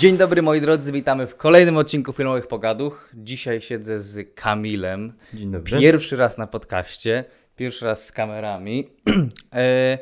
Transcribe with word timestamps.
Dzień 0.00 0.16
dobry 0.16 0.42
moi 0.42 0.60
drodzy, 0.60 0.92
witamy 0.92 1.26
w 1.26 1.36
kolejnym 1.36 1.76
odcinku 1.76 2.12
Filmowych 2.12 2.46
Pogaduch. 2.46 3.10
Dzisiaj 3.14 3.60
siedzę 3.60 4.00
z 4.00 4.34
Kamilem. 4.34 5.12
Dzień 5.34 5.50
dobry. 5.50 5.78
Pierwszy 5.78 6.16
raz 6.16 6.38
na 6.38 6.46
podcaście, 6.46 7.24
pierwszy 7.56 7.84
raz 7.84 8.06
z 8.06 8.12
kamerami. 8.12 8.88
E, 9.54 9.98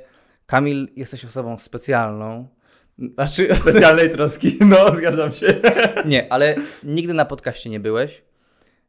Kamil, 0.47 0.89
jesteś 0.97 1.25
osobą 1.25 1.59
specjalną. 1.59 2.49
Znaczy, 3.15 3.55
Specjalnej 3.63 4.11
troski, 4.11 4.59
no 4.71 4.91
zgadzam 4.91 5.33
się. 5.33 5.47
nie, 6.05 6.33
ale 6.33 6.55
nigdy 6.85 7.15
na 7.15 7.25
podcaście 7.25 7.71
nie 7.71 7.81
byłeś. 7.81 8.23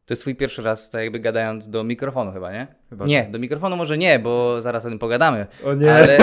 To 0.05 0.13
jest 0.13 0.21
twój 0.21 0.35
pierwszy 0.35 0.61
raz, 0.61 0.89
tak 0.89 1.01
jakby 1.01 1.19
gadając 1.19 1.69
do 1.69 1.83
mikrofonu 1.83 2.31
chyba, 2.31 2.51
nie? 2.51 2.67
Chyba 2.89 3.05
nie, 3.05 3.27
do 3.31 3.39
mikrofonu 3.39 3.77
może 3.77 3.97
nie, 3.97 4.19
bo 4.19 4.61
zaraz 4.61 4.85
o 4.85 4.89
tym 4.89 4.99
pogadamy. 4.99 5.47
O 5.63 5.73
nie, 5.73 5.93
Ale, 5.93 6.17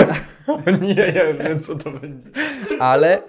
o 0.47 0.71
nie, 0.71 0.93
ja 0.93 1.29
już 1.29 1.37
wiem 1.37 1.59
co 1.59 1.75
to 1.75 1.91
będzie. 1.91 2.29
ale, 2.79 3.21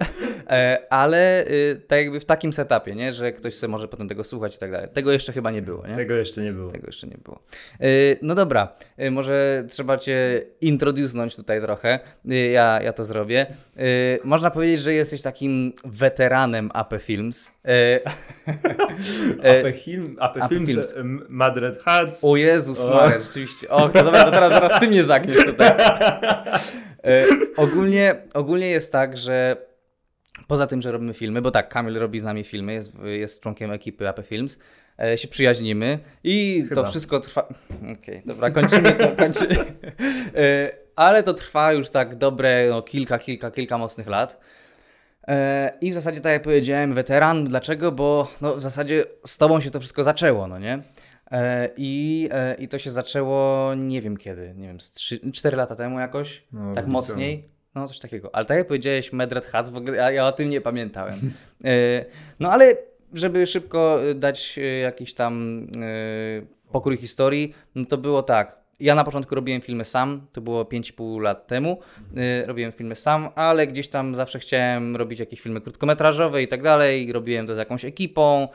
ale 0.89 1.47
y, 1.47 1.81
tak 1.87 1.99
jakby 1.99 2.19
w 2.19 2.25
takim 2.25 2.53
setupie, 2.53 2.95
nie? 2.95 3.13
Że 3.13 3.31
ktoś 3.31 3.55
sobie 3.55 3.71
może 3.71 3.87
potem 3.87 4.07
tego 4.07 4.23
słuchać 4.23 4.55
i 4.55 4.59
tak 4.59 4.71
dalej. 4.71 4.87
Tego 4.93 5.11
jeszcze 5.11 5.33
chyba 5.33 5.51
nie 5.51 5.61
było, 5.61 5.87
nie? 5.87 5.95
Tego 5.95 6.15
jeszcze 6.15 6.41
nie 6.41 6.51
było. 6.51 6.71
Tego 6.71 6.87
jeszcze 6.87 7.07
nie 7.07 7.17
było. 7.23 7.39
Y, 7.81 8.17
No 8.21 8.35
dobra, 8.35 8.75
y, 8.99 9.11
może 9.11 9.63
trzeba 9.69 9.97
Cię 9.97 10.41
introducnąć 10.61 11.35
tutaj 11.35 11.61
trochę. 11.61 11.99
Ja, 12.25 12.79
ja 12.81 12.93
to 12.93 13.03
zrobię. 13.03 13.45
Można 14.23 14.51
powiedzieć, 14.51 14.79
że 14.79 14.93
jesteś 14.93 15.21
takim 15.21 15.73
weteranem 15.85 16.71
AP 16.73 16.93
Films. 16.99 17.51
AP 19.49 19.75
Film, 19.75 20.17
AP 20.19 20.37
AP 20.37 20.49
Films, 20.49 20.71
Films. 20.71 20.93
Madred 21.29 21.83
Hats. 21.83 22.23
O 22.23 22.35
Jezus 22.35 22.87
O. 22.87 22.95
Maria, 22.95 23.19
rzeczywiście. 23.19 23.69
O, 23.69 23.89
to 23.89 24.03
dobra, 24.03 24.23
to 24.23 24.31
teraz 24.31 24.51
zaraz 24.51 24.79
Ty 24.79 24.87
mnie 24.87 25.03
zagniesz 25.03 25.45
tutaj. 25.45 25.71
E, 27.03 27.23
ogólnie, 27.57 28.15
ogólnie 28.33 28.69
jest 28.69 28.91
tak, 28.91 29.17
że 29.17 29.57
poza 30.49 30.67
tym, 30.67 30.81
że 30.81 30.91
robimy 30.91 31.13
filmy, 31.13 31.41
bo 31.41 31.51
tak, 31.51 31.69
Kamil 31.69 31.99
robi 31.99 32.19
z 32.19 32.23
nami 32.23 32.43
filmy, 32.43 32.73
jest, 32.73 32.93
jest 33.03 33.41
członkiem 33.41 33.71
ekipy 33.71 34.09
AP 34.09 34.25
Films, 34.25 34.59
e, 34.99 35.17
się 35.17 35.27
przyjaźnimy 35.27 35.99
i 36.23 36.65
Chyba. 36.69 36.83
to 36.83 36.89
wszystko 36.89 37.19
trwa... 37.19 37.47
Okej, 37.99 38.21
dobra, 38.25 38.51
kończymy 38.51 38.91
to, 38.91 39.11
kończymy. 39.11 39.55
E, 40.35 40.71
ale 40.95 41.23
to 41.23 41.33
trwa 41.33 41.73
już 41.73 41.89
tak 41.89 42.15
dobre 42.15 42.67
no, 42.69 42.81
kilka, 42.81 43.19
kilka, 43.19 43.51
kilka 43.51 43.77
mocnych 43.77 44.07
lat. 44.07 44.39
E, 45.27 45.73
I 45.81 45.91
w 45.91 45.93
zasadzie, 45.93 46.21
tak 46.21 46.33
jak 46.33 46.41
powiedziałem, 46.41 46.93
weteran. 46.93 47.45
Dlaczego? 47.45 47.91
Bo 47.91 48.27
no, 48.41 48.55
w 48.55 48.61
zasadzie 48.61 49.05
z 49.25 49.37
tobą 49.37 49.61
się 49.61 49.71
to 49.71 49.79
wszystko 49.79 50.03
zaczęło, 50.03 50.47
no 50.47 50.59
nie? 50.59 50.79
E, 51.31 51.69
I, 51.77 52.29
e, 52.31 52.55
I 52.55 52.67
to 52.67 52.79
się 52.79 52.89
zaczęło 52.89 53.73
nie 53.75 54.01
wiem 54.01 54.17
kiedy, 54.17 54.53
nie 54.57 54.67
wiem, 54.67 54.81
z 54.81 54.91
3, 54.91 55.31
4 55.33 55.57
lata 55.57 55.75
temu 55.75 55.99
jakoś, 55.99 56.43
No, 56.51 56.73
tak 56.73 56.87
mocniej. 56.87 57.58
No 57.79 57.87
coś 57.87 57.99
takiego. 57.99 58.35
Ale 58.35 58.45
tak 58.45 58.57
jak 58.57 58.67
powiedziałeś, 58.67 59.13
Medred 59.13 59.45
Hats, 59.45 59.69
w 59.69 59.75
ogóle 59.75 60.13
ja, 60.13 60.27
o 60.27 60.31
tym 60.31 60.49
nie 60.49 60.61
pamiętałem. 60.61 61.19
E, 61.65 62.05
no 62.39 62.51
ale 62.51 62.75
żeby 63.13 63.47
szybko 63.47 64.09
e, 64.09 64.15
dać 64.15 64.57
e, 64.57 64.61
jakiś 64.61 65.13
tam 65.13 65.67
pokój 66.71 66.97
historii, 66.97 67.53
no 67.75 67.85
to 67.85 67.97
było 67.97 68.23
tak. 68.23 68.59
Ja 68.79 68.95
na 68.95 69.03
początku 69.03 69.35
robiłem 69.35 69.61
filmy 69.61 69.85
sam, 69.85 70.27
to 70.31 70.41
było 70.41 70.63
5,5 70.63 71.21
lat 71.21 71.47
temu. 71.47 71.79
Robiłem 72.45 72.71
filmy 72.71 72.95
sam, 72.95 73.29
ale 73.35 73.67
gdzieś 73.67 73.87
tam 73.87 74.15
zawsze 74.15 74.39
chciałem 74.39 74.95
robić 74.95 75.19
jakieś 75.19 75.41
filmy 75.41 75.61
krótkometrażowe 75.61 76.43
i 76.43 76.47
tak 76.47 76.61
dalej. 76.61 77.13
Robiłem 77.13 77.47
to 77.47 77.55
z 77.55 77.57
jakąś 77.57 77.85
ekipą, 77.85 78.47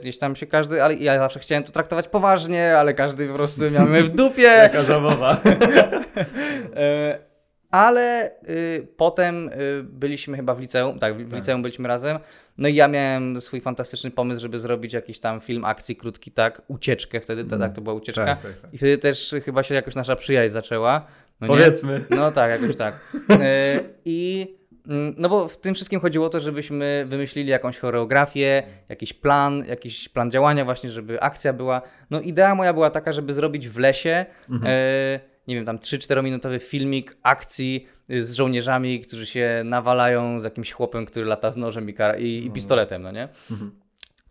gdzieś 0.00 0.18
tam 0.18 0.36
się 0.36 0.46
każdy, 0.46 0.82
ale 0.82 0.94
ja 0.94 1.18
zawsze 1.18 1.40
chciałem 1.40 1.64
to 1.64 1.72
traktować 1.72 2.08
poważnie, 2.08 2.78
ale 2.78 2.94
każdy 2.94 3.28
po 3.28 3.34
prostu 3.34 3.70
miał 3.70 3.86
mnie 3.86 4.02
w 4.02 4.08
dupie. 4.08 4.42
Jaka 4.62 4.82
zabawa. 4.82 5.36
Ale 7.70 8.30
y, 8.48 8.86
potem 8.96 9.48
y, 9.48 9.82
byliśmy 9.82 10.36
chyba 10.36 10.54
w 10.54 10.60
liceum, 10.60 10.98
tak, 10.98 11.14
w 11.14 11.18
w 11.18 11.30
Tak. 11.30 11.38
liceum 11.38 11.62
byliśmy 11.62 11.88
razem. 11.88 12.18
No 12.58 12.68
i 12.68 12.74
ja 12.74 12.88
miałem 12.88 13.40
swój 13.40 13.60
fantastyczny 13.60 14.10
pomysł, 14.10 14.40
żeby 14.40 14.60
zrobić 14.60 14.92
jakiś 14.92 15.20
tam 15.20 15.40
film 15.40 15.64
akcji 15.64 15.96
krótki, 15.96 16.30
tak, 16.30 16.62
ucieczkę 16.68 17.20
wtedy, 17.20 17.44
to, 17.44 17.58
tak, 17.58 17.72
to 17.72 17.80
była 17.80 17.94
ucieczka. 17.94 18.24
Tak, 18.24 18.42
tak, 18.42 18.60
tak. 18.60 18.74
I 18.74 18.78
wtedy 18.78 18.98
też 18.98 19.34
chyba 19.44 19.62
się 19.62 19.74
jakoś 19.74 19.94
nasza 19.94 20.16
przyjaźń 20.16 20.52
zaczęła. 20.52 21.06
No 21.40 21.46
nie? 21.46 21.52
Powiedzmy. 21.54 22.00
No 22.10 22.32
tak, 22.32 22.50
jakoś 22.60 22.76
tak. 22.76 22.94
E, 23.30 23.80
I 24.04 24.46
mm, 24.88 25.14
no 25.18 25.28
bo 25.28 25.48
w 25.48 25.56
tym 25.60 25.74
wszystkim 25.74 26.00
chodziło 26.00 26.26
o 26.26 26.28
to, 26.28 26.40
żebyśmy 26.40 27.04
wymyślili 27.08 27.48
jakąś 27.50 27.78
choreografię, 27.78 28.62
jakiś 28.88 29.12
plan, 29.12 29.64
jakiś 29.68 30.08
plan 30.08 30.30
działania 30.30 30.64
właśnie, 30.64 30.90
żeby 30.90 31.20
akcja 31.20 31.52
była. 31.52 31.82
No 32.10 32.20
idea 32.20 32.54
moja 32.54 32.72
była 32.72 32.90
taka, 32.90 33.12
żeby 33.12 33.34
zrobić 33.34 33.68
w 33.68 33.78
lesie, 33.78 34.26
Mhm. 34.50 34.72
e, 34.74 35.20
nie 35.48 35.54
wiem, 35.54 35.64
tam 35.64 35.78
3-4 35.78 36.22
minutowy 36.24 36.58
filmik 36.58 37.16
akcji 37.22 37.86
y, 38.10 38.22
z 38.24 38.34
żołnierzami, 38.34 39.00
którzy 39.00 39.26
się 39.26 39.62
nawalają 39.64 40.40
z 40.40 40.44
jakimś 40.44 40.72
chłopem, 40.72 41.06
który 41.06 41.26
lata 41.26 41.50
z 41.52 41.56
nożem 41.56 41.90
i, 41.90 41.94
i, 42.18 42.46
i 42.46 42.50
pistoletem, 42.50 43.02
no 43.02 43.12
nie? 43.12 43.28
Mhm. 43.50 43.70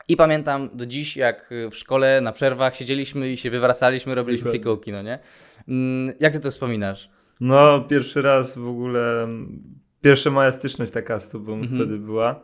I 0.07 0.17
pamiętam 0.17 0.69
do 0.73 0.85
dziś, 0.85 1.17
jak 1.17 1.51
y, 1.51 1.69
w 1.69 1.75
szkole 1.75 2.22
na 2.22 2.31
przerwach 2.31 2.75
siedzieliśmy 2.75 3.29
i 3.31 3.38
się 3.38 3.50
wywracaliśmy, 3.50 4.16
robiliśmy 4.16 4.51
fikołki, 4.51 4.91
no 4.91 5.01
nie? 5.01 5.19
Mm, 5.67 6.16
Jak 6.19 6.33
ty 6.33 6.39
to 6.39 6.51
wspominasz? 6.51 7.09
No, 7.41 7.81
pierwszy 7.81 8.22
raz 8.22 8.57
w 8.57 8.67
ogóle, 8.67 9.23
m, 9.23 9.61
pierwsza 10.01 10.29
moja 10.31 10.51
styczność 10.51 10.91
taka 10.91 11.19
z 11.19 11.29
tobą 11.29 11.53
Mhm. 11.53 11.75
wtedy 11.75 11.97
była. 11.99 12.39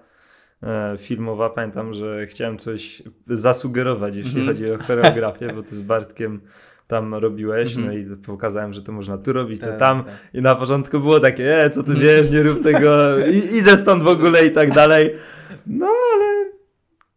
e, 0.63 0.95
Filmowa, 0.97 1.49
pamiętam, 1.49 1.93
że 1.93 2.25
chciałem 2.27 2.57
coś 2.57 3.03
zasugerować, 3.27 4.15
jeśli 4.15 4.39
Mhm. 4.39 4.47
chodzi 4.47 4.71
o 4.71 4.77
choreografię, 4.77 5.47
bo 5.55 5.63
ty 5.63 5.75
z 5.75 5.81
Bartkiem 5.81 6.41
tam 6.87 7.15
robiłeś, 7.15 7.77
Mhm. 7.77 7.87
no 7.87 8.13
i 8.13 8.17
pokazałem, 8.17 8.73
że 8.73 8.81
to 8.81 8.91
można 8.91 9.17
tu 9.17 9.33
robić, 9.33 9.59
to 9.59 9.65
Tak, 9.67 9.79
tam. 9.79 10.03
tak. 10.03 10.13
I 10.33 10.41
na 10.41 10.55
początku 10.55 10.99
było 10.99 11.19
takie, 11.19 11.63
e, 11.63 11.69
co 11.69 11.83
ty 11.83 11.93
wiesz, 11.95 12.31
nie 12.31 12.43
rób 12.43 12.63
tego, 12.63 13.17
i, 13.27 13.37
idę 13.59 13.77
stąd 13.77 14.03
w 14.03 14.07
ogóle 14.07 14.45
i 14.45 14.51
tak 14.51 14.71
dalej. 14.71 15.13
No 15.67 15.85
ale 16.13 16.51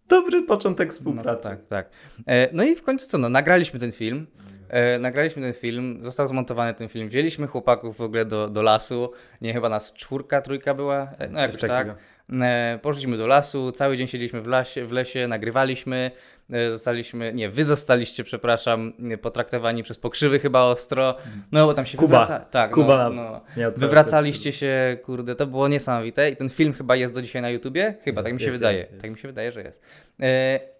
dobry 0.08 0.42
początek 0.42 0.88
No 0.88 0.92
to 0.92 0.98
współpracy. 0.98 1.48
tak, 1.48 1.66
tak. 1.66 1.90
E, 2.26 2.48
No 2.52 2.64
i 2.64 2.76
w 2.76 2.82
końcu 2.82 3.06
co, 3.06 3.18
no 3.18 3.28
nagraliśmy 3.28 3.80
ten 3.80 3.92
film. 3.92 4.26
E, 4.68 4.98
nagraliśmy 4.98 5.42
ten 5.42 5.52
film, 5.54 5.98
został 6.02 6.28
zmontowany 6.28 6.74
ten 6.74 6.88
film, 6.88 7.08
wzięliśmy 7.08 7.46
chłopaków 7.46 7.96
w 7.96 8.00
ogóle 8.00 8.24
do, 8.24 8.48
do 8.48 8.62
lasu, 8.62 9.12
nie 9.40 9.52
chyba 9.52 9.68
nas 9.68 9.92
czwórka, 9.92 10.40
trójka 10.40 10.74
była, 10.74 11.08
e, 11.18 11.28
no 11.28 11.40
jakoś 11.40 11.56
Coś 11.56 11.70
tak. 11.70 11.86
E, 12.32 12.78
poszliśmy 12.82 13.16
do 13.16 13.26
lasu, 13.26 13.72
cały 13.72 13.96
dzień 13.96 14.06
siedzieliśmy 14.06 14.42
w 14.42 14.46
lesie, 14.46 14.86
w 14.86 14.92
lesie 14.92 15.28
nagrywaliśmy, 15.28 16.10
e, 16.52 16.70
zostaliśmy, 16.70 17.34
nie, 17.34 17.50
wy 17.50 17.64
zostaliście, 17.64 18.24
przepraszam, 18.24 18.92
e, 19.12 19.18
potraktowani 19.18 19.82
przez 19.82 19.98
pokrzywy 19.98 20.38
chyba 20.38 20.62
ostro, 20.62 21.16
no 21.52 21.66
bo 21.66 21.74
tam 21.74 21.86
się 21.86 21.98
Kuba. 21.98 22.20
wywraca... 22.20 22.40
Tak, 22.40 22.70
Kuba 22.70 23.10
no, 23.10 23.40
no. 23.56 23.70
Wywracaliście 23.76 24.52
się, 24.52 24.96
kurde, 25.02 25.34
to 25.34 25.46
było 25.46 25.68
niesamowite 25.68 26.30
i 26.30 26.36
ten 26.36 26.48
film 26.48 26.72
chyba 26.72 26.96
jest 26.96 27.14
do 27.14 27.22
dzisiaj 27.22 27.42
na 27.42 27.50
YouTubie? 27.50 27.94
Chyba, 28.04 28.20
Jest, 28.20 28.26
tak 28.26 28.34
mi 28.34 28.40
się 28.40 28.46
jest, 28.46 28.58
wydaje. 28.58 28.78
jest. 28.78 29.00
Tak 29.00 29.10
mi 29.10 29.18
się 29.18 29.28
wydaje, 29.28 29.52
że 29.52 29.62
jest. 29.62 29.82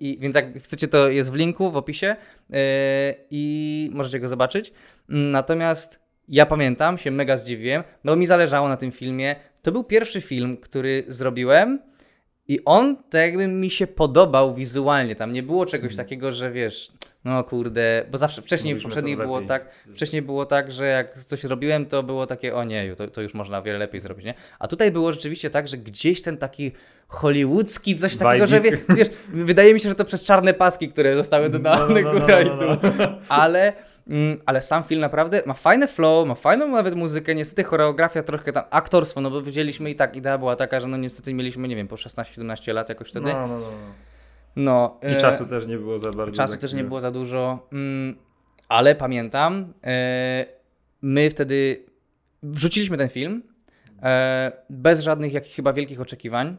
I 0.00 0.18
więc 0.20 0.34
jak 0.34 0.62
chcecie, 0.62 0.88
to 0.88 1.08
jest 1.08 1.32
w 1.32 1.34
linku, 1.34 1.70
w 1.70 1.76
opisie 1.76 2.16
i 3.30 3.90
możecie 3.94 4.20
go 4.20 4.28
zobaczyć. 4.28 4.72
Natomiast 5.08 6.06
ja 6.28 6.46
pamiętam, 6.46 6.98
się 6.98 7.10
mega 7.10 7.36
zdziwiłem, 7.36 7.82
bo 8.04 8.16
mi 8.16 8.26
zależało 8.26 8.68
na 8.68 8.76
tym 8.76 8.92
filmie. 8.92 9.36
To 9.66 9.72
był 9.72 9.84
pierwszy 9.84 10.20
film, 10.20 10.56
który 10.56 11.04
zrobiłem 11.08 11.78
i 12.48 12.60
on 12.64 12.96
tak 12.96 13.20
jakby 13.22 13.48
mi 13.48 13.70
się 13.70 13.86
podobał 13.86 14.54
wizualnie. 14.54 15.16
Tam 15.16 15.32
nie 15.32 15.42
było 15.42 15.66
czegoś 15.66 15.90
Mhm. 15.90 16.06
takiego, 16.06 16.32
że 16.32 16.50
wiesz, 16.50 16.92
no 17.24 17.44
kurde, 17.44 18.04
bo 18.10 18.18
zawsze 18.18 18.42
wcześniej 18.42 18.74
w 18.74 18.76
Mogliśmy 18.76 18.88
poprzednich 18.90 19.16
było 19.18 19.36
lepiej. 19.36 19.48
tak, 19.48 19.74
wcześniej 19.94 20.22
było 20.22 20.46
tak, 20.46 20.72
że 20.72 20.86
jak 20.86 21.18
coś 21.18 21.44
robiłem, 21.44 21.86
to 21.86 22.02
było 22.02 22.26
takie, 22.26 22.54
o 22.54 22.64
nie, 22.64 22.94
to, 22.96 23.08
to 23.08 23.22
już 23.22 23.34
można 23.34 23.58
o 23.58 23.62
wiele 23.62 23.78
lepiej 23.78 24.00
zrobić, 24.00 24.26
nie? 24.26 24.34
A 24.58 24.68
tutaj 24.68 24.90
było 24.90 25.12
rzeczywiście 25.12 25.50
tak, 25.50 25.68
że 25.68 25.76
gdzieś 25.76 26.22
ten 26.22 26.36
taki 26.36 26.72
hollywoodzki, 27.08 27.96
coś 27.96 28.16
takiego, 28.16 28.46
że 28.46 28.60
wie, 28.60 28.70
Vibik. 28.70 28.94
wiesz, 28.96 29.08
wydaje 29.28 29.74
mi 29.74 29.80
się, 29.80 29.88
że 29.88 29.94
to 29.94 30.04
przez 30.04 30.24
czarne 30.24 30.54
paski, 30.54 30.88
które 30.88 31.16
zostały 31.16 31.50
dodane 31.50 32.00
No, 32.02 32.12
no, 32.12 32.12
no, 32.12 32.18
no, 32.20 32.26
no, 32.28 32.40
i 32.40 32.44
dół. 32.44 33.06
Ale, 33.28 33.60
mm, 33.72 33.82
ale 34.46 34.62
sam 34.62 34.84
film 34.84 35.00
naprawdę 35.00 35.42
ma 35.46 35.54
fajny 35.54 35.86
flow, 35.86 36.28
ma 36.28 36.34
fajną 36.34 36.68
nawet 36.68 36.94
muzykę, 36.94 37.34
niestety 37.34 37.64
choreografia 37.64 38.22
trochę 38.22 38.52
tam, 38.52 38.64
aktorstwo, 38.70 39.20
no 39.20 39.30
bo 39.30 39.40
wzięliśmy 39.40 39.90
i 39.90 39.96
tak, 39.96 40.16
idea 40.16 40.38
była 40.38 40.56
taka, 40.56 40.80
że 40.80 40.88
no 40.88 40.96
niestety 40.96 41.34
mieliśmy, 41.34 41.68
nie 41.68 41.76
wiem, 41.76 41.88
po 41.88 41.96
16-17 41.96 42.74
lat 42.74 42.88
jakoś 42.88 43.08
wtedy. 43.08 43.32
No, 43.32 43.46
no, 43.46 43.58
no. 43.58 43.68
No, 44.56 45.00
I 45.02 45.06
e, 45.06 45.16
czasu 45.16 45.46
też 45.46 45.66
nie 45.66 45.78
było 45.78 45.98
za 45.98 46.12
bardzo. 46.12 46.36
Czasu 46.36 46.52
tak 46.52 46.60
też 46.60 46.72
nie 46.72 46.84
było. 46.84 47.00
za 47.00 47.10
dużo, 47.10 47.68
mm, 47.72 48.16
ale 48.68 48.94
pamiętam, 48.94 49.72
e, 49.84 50.46
my 51.02 51.30
wtedy 51.30 51.84
wrzuciliśmy 52.42 52.96
ten 52.96 53.08
film 53.08 53.42
e, 54.02 54.52
bez 54.70 55.00
żadnych 55.00 55.32
jakich 55.32 55.52
chyba 55.52 55.72
wielkich 55.72 56.00
oczekiwań 56.00 56.56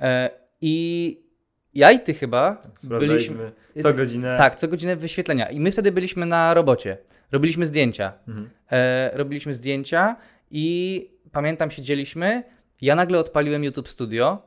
e, 0.00 0.30
i 0.60 1.27
ja 1.74 1.92
i 1.92 2.00
ty 2.00 2.14
chyba 2.14 2.52
byliśmy... 2.52 2.74
Sprawdzaliśmy 2.78 3.52
co 3.78 3.94
godzinę. 3.94 4.34
Tak, 4.38 4.56
co 4.56 4.68
godzinę 4.68 4.96
wyświetlenia. 4.96 5.50
I 5.50 5.60
my 5.60 5.72
wtedy 5.72 5.92
byliśmy 5.92 6.26
na 6.26 6.54
robocie, 6.54 6.98
robiliśmy 7.32 7.66
zdjęcia, 7.66 8.12
Mhm. 8.28 8.50
e, 8.70 9.10
robiliśmy 9.14 9.54
zdjęcia 9.54 10.16
i 10.50 11.10
pamiętam 11.32 11.70
siedzieliśmy, 11.70 12.42
ja 12.80 12.94
nagle 12.94 13.18
odpaliłem 13.18 13.64
YouTube 13.64 13.88
Studio 13.88 14.42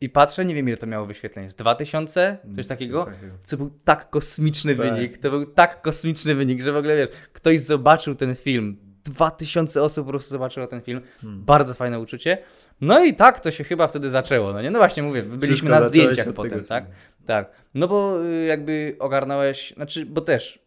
i 0.00 0.08
patrzę, 0.08 0.44
nie 0.44 0.54
wiem 0.54 0.68
ile 0.68 0.76
to 0.76 0.86
miało 0.86 1.06
wyświetleń, 1.06 1.48
z 1.50 1.54
2000, 1.54 2.38
coś 2.56 2.66
takiego, 2.66 3.04
Coś 3.04 3.14
takiego. 3.14 3.34
co 3.40 3.56
był 3.56 3.70
tak 3.84 4.10
kosmiczny 4.10 4.76
Tak. 4.76 4.86
wynik, 4.94 5.18
to 5.18 5.30
był 5.30 5.46
tak 5.46 5.82
kosmiczny 5.82 6.34
wynik, 6.34 6.62
że 6.62 6.72
w 6.72 6.76
ogóle 6.76 6.96
wiesz, 6.96 7.08
ktoś 7.32 7.60
zobaczył 7.60 8.14
ten 8.14 8.34
film 8.36 8.76
2000 9.10 9.82
osób 9.82 10.06
po 10.06 10.10
prostu 10.10 10.30
zobaczyło 10.30 10.66
ten 10.66 10.80
film. 10.80 11.00
Hmm. 11.20 11.44
Bardzo 11.44 11.74
fajne 11.74 12.00
uczucie. 12.00 12.38
No 12.80 13.04
i 13.04 13.14
tak 13.14 13.40
to 13.40 13.50
się 13.50 13.64
chyba 13.64 13.88
wtedy 13.88 14.10
zaczęło, 14.10 14.52
no 14.52 14.62
nie? 14.62 14.70
No 14.70 14.78
właśnie 14.78 15.02
mówię, 15.02 15.22
byliśmy 15.22 15.46
Wszystko 15.46 15.68
na 15.68 15.82
zdjęciach 15.82 16.32
potem, 16.32 16.64
tak? 16.64 16.84
Tak. 17.26 17.50
No 17.74 17.88
bo 17.88 18.24
y, 18.24 18.44
jakby 18.44 18.96
ogarnąłeś, 18.98 19.72
znaczy, 19.76 20.06
bo 20.06 20.20
też 20.20 20.58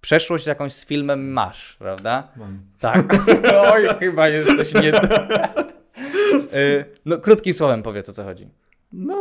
przeszłość 0.00 0.46
jakąś 0.46 0.72
z 0.72 0.86
filmem 0.86 1.32
masz, 1.32 1.76
prawda? 1.78 2.28
Mam. 2.36 2.60
Tak. 2.80 3.04
Oj, 3.72 3.88
chyba 3.98 4.28
jest 4.28 4.56
coś 4.56 4.74
nie 4.74 4.92
y, 6.54 6.84
No 7.04 7.18
krótkim 7.18 7.52
słowem 7.52 7.82
powiedz 7.82 8.08
o 8.08 8.12
co 8.12 8.24
chodzi. 8.24 8.48
No, 8.92 9.16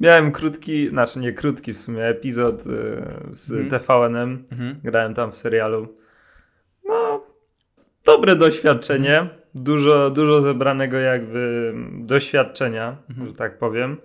miałem 0.00 0.32
krótki, 0.32 0.88
znaczy 0.88 1.18
nie 1.18 1.32
krótki 1.32 1.72
w 1.72 1.78
sumie, 1.78 2.04
epizod 2.04 2.66
y, 2.66 3.02
z 3.30 3.52
mhm. 3.52 3.70
TVN-em. 3.70 4.44
Mhm. 4.52 4.80
Grałem 4.84 5.14
tam 5.14 5.32
w 5.32 5.36
serialu. 5.36 5.96
No, 6.84 7.24
dobre 8.08 8.36
doświadczenie. 8.36 9.28
Dużo, 9.54 10.10
dużo 10.10 10.40
zebranego 10.40 10.98
jakby 10.98 11.74
doświadczenia, 12.00 12.96
mhm. 13.10 13.28
że 13.28 13.34
tak 13.34 13.58
powiem. 13.58 13.96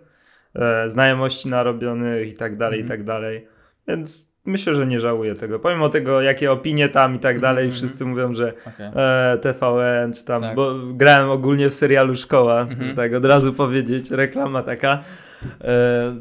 E, 0.55 0.89
znajomości 0.89 1.49
narobionych 1.49 2.29
i 2.29 2.33
tak 2.33 2.57
dalej, 2.57 2.81
i 2.81 2.85
tak 2.85 3.03
dalej. 3.03 3.47
Więc 3.87 4.33
myślę, 4.45 4.73
że 4.73 4.87
nie 4.87 4.99
żałuję 4.99 5.35
tego. 5.35 5.59
Pomimo 5.59 5.89
tego, 5.89 6.21
jakie 6.21 6.51
opinie 6.51 6.89
tam 6.89 7.15
i 7.15 7.19
tak 7.19 7.39
dalej, 7.39 7.63
mm 7.63 7.75
-hmm. 7.75 7.77
wszyscy 7.77 8.05
mówią, 8.05 8.33
że 8.33 8.53
okay. 8.67 8.91
e, 8.95 9.37
TVN 9.37 10.13
czy 10.13 10.25
tam, 10.25 10.41
tak. 10.41 10.55
bo 10.55 10.73
grałem 10.93 11.29
ogólnie 11.29 11.69
w 11.69 11.73
serialu 11.73 12.15
Szkoła, 12.15 12.61
mm 12.61 12.79
-hmm. 12.79 12.83
że 12.83 12.93
tak 12.93 13.13
od 13.13 13.25
razu 13.25 13.53
powiedzieć, 13.53 14.11
reklama 14.11 14.63
taka. 14.63 15.03
E, 15.61 16.15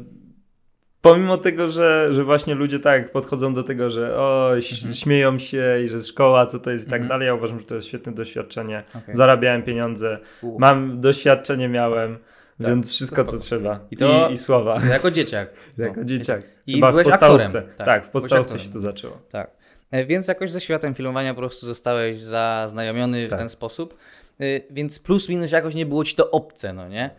pomimo 1.03 1.37
tego, 1.37 1.69
że, 1.69 2.07
że 2.11 2.23
właśnie 2.23 2.55
ludzie 2.55 2.79
tak 2.79 3.11
podchodzą 3.11 3.53
do 3.53 3.63
tego, 3.63 3.91
że 3.91 4.17
o, 4.17 4.51
-hmm. 4.55 4.93
śmieją 4.93 5.39
się 5.39 5.63
i 5.85 5.89
że 5.89 6.03
szkoła, 6.03 6.45
co 6.45 6.59
to 6.59 6.71
jest 6.71 6.87
i 6.87 6.89
tak 6.89 7.01
mhm. 7.01 7.09
dalej, 7.09 7.27
ja 7.27 7.33
uważam, 7.33 7.59
że 7.59 7.65
to 7.65 7.75
jest 7.75 7.87
świetne 7.87 8.11
doświadczenie. 8.11 8.83
Okay. 8.89 9.15
Zarabiałem 9.15 9.63
pieniądze, 9.63 10.17
U. 10.41 10.59
mam 10.59 11.01
doświadczenie 11.01 11.69
miałem. 11.69 12.17
Tak, 12.57 12.67
Więc 12.67 12.91
wszystko, 12.91 13.23
co 13.23 13.37
trzeba. 13.37 13.79
I, 13.91 13.97
to, 13.97 14.29
I, 14.29 14.33
i 14.33 14.37
słowa. 14.37 14.81
Jako 14.93 15.11
dzieciak. 15.11 15.49
jako 15.77 15.99
no. 15.99 16.05
dzieciak. 16.05 16.41
I 16.67 16.73
Chyba 16.73 16.91
byłeś 16.91 17.07
w 17.07 17.09
podstawówce. 17.09 17.45
Aktorem. 17.45 17.77
Tak, 17.77 17.87
tak 17.87 18.05
w 18.05 18.09
podstawówce 18.09 18.59
się 18.59 18.69
to 18.69 18.79
zaczęło. 18.79 19.17
Tak. 19.31 19.51
E, 19.91 20.05
więc 20.05 20.27
jakoś 20.27 20.51
ze 20.51 20.61
światem 20.61 20.95
filmowania 20.95 21.33
po 21.33 21.39
prostu 21.39 21.65
zostałeś 21.65 22.21
zaznajomiony 22.21 23.27
tak. 23.27 23.37
w 23.37 23.41
ten 23.41 23.49
sposób. 23.49 23.97
E, 24.39 24.43
więc 24.69 24.99
plus 24.99 25.29
minus 25.29 25.51
jakoś 25.51 25.75
nie 25.75 25.85
było 25.85 26.05
ci 26.05 26.15
to 26.15 26.31
obce, 26.31 26.73
no 26.73 26.87
nie? 26.87 27.09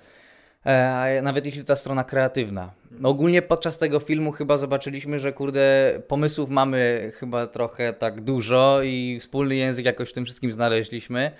E, 0.64 1.22
nawet 1.22 1.46
jeśli 1.46 1.64
ta 1.64 1.76
strona 1.76 2.04
kreatywna. 2.04 2.70
No 2.90 3.08
ogólnie 3.08 3.42
podczas 3.42 3.78
tego 3.78 4.00
filmu 4.00 4.32
chyba 4.32 4.56
zobaczyliśmy, 4.56 5.18
że 5.18 5.32
kurde, 5.32 5.92
pomysłów 6.08 6.50
mamy 6.50 7.12
chyba 7.14 7.46
trochę 7.46 7.92
tak 7.92 8.20
dużo 8.20 8.80
i 8.82 9.18
wspólny 9.20 9.56
język 9.56 9.84
jakoś 9.84 10.10
w 10.10 10.12
tym 10.12 10.24
wszystkim 10.24 10.52
znaleźliśmy. 10.52 11.30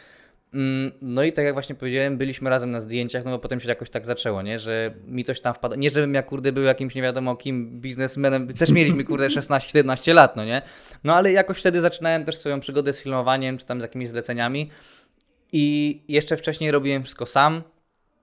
Mm, 0.55 0.93
no 1.03 1.23
i 1.23 1.33
tak 1.33 1.45
jak 1.45 1.55
właśnie 1.55 1.75
powiedziałem, 1.75 2.17
byliśmy 2.17 2.51
razem 2.51 2.71
na 2.71 2.81
zdjęciach, 2.81 3.25
no 3.25 3.31
bo 3.31 3.39
potem 3.39 3.61
się 3.61 3.69
jakoś 3.69 3.91
tak 3.91 4.07
zaczęło, 4.07 4.43
nie? 4.43 4.59
Że 4.59 4.95
mi 5.07 5.25
coś 5.25 5.41
tam 5.41 5.55
wpadło. 5.55 5.77
Nie, 5.77 5.91
żebym 5.91 6.15
ja 6.15 6.23
kurde 6.23 6.53
był 6.53 6.63
jakimś 6.63 6.95
nie 6.95 7.03
wiadomo 7.03 7.37
kim 7.37 7.81
biznesmenem, 7.81 8.49
też 8.49 8.71
mieliśmy 8.71 9.05
kurde 9.05 9.29
16-17 9.29 10.15
lat, 10.15 10.37
no 10.37 10.45
nie? 10.45 10.63
No 11.05 11.15
ale 11.15 11.33
jakoś 11.33 11.59
wtedy 11.59 11.81
zaczynałem 11.81 12.25
też 12.25 12.37
swoją 12.37 12.61
przygodę 12.61 12.93
z 12.93 13.01
filmowaniem, 13.01 13.59
czy 13.59 13.67
tam 13.67 13.81
z 13.81 13.83
jakimiś 13.83 14.09
zleceniami. 14.09 14.71
I 15.53 16.01
jeszcze 16.09 16.37
wcześniej 16.37 16.71
robiłem 16.71 17.03
wszystko 17.03 17.27
sam. 17.27 17.63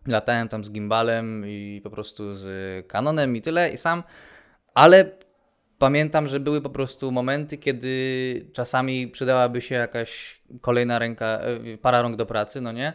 Latałem 0.08 0.50
tam 0.50 0.64
z 0.64 0.72
gimbalem 0.72 1.44
i 1.48 1.82
po 1.84 1.90
prostu 1.90 2.36
z 2.36 2.48
kanonem 2.88 3.36
i 3.36 3.42
tyle, 3.42 3.70
i 3.70 3.78
sam. 3.78 4.04
Ale 4.74 5.12
pamiętam, 5.78 6.28
że 6.28 6.40
były 6.40 6.62
po 6.62 6.70
prostu 6.70 7.12
momenty, 7.12 7.58
kiedy 7.58 8.46
czasami 8.54 9.08
przydałaby 9.08 9.62
się 9.62 9.76
jakaś 9.76 10.42
kolejna 10.62 11.00
ręka, 11.00 11.26
e, 11.26 11.78
para 11.78 12.02
rąk 12.02 12.16
do 12.16 12.26
pracy, 12.26 12.62
no 12.62 12.72
nie? 12.72 12.94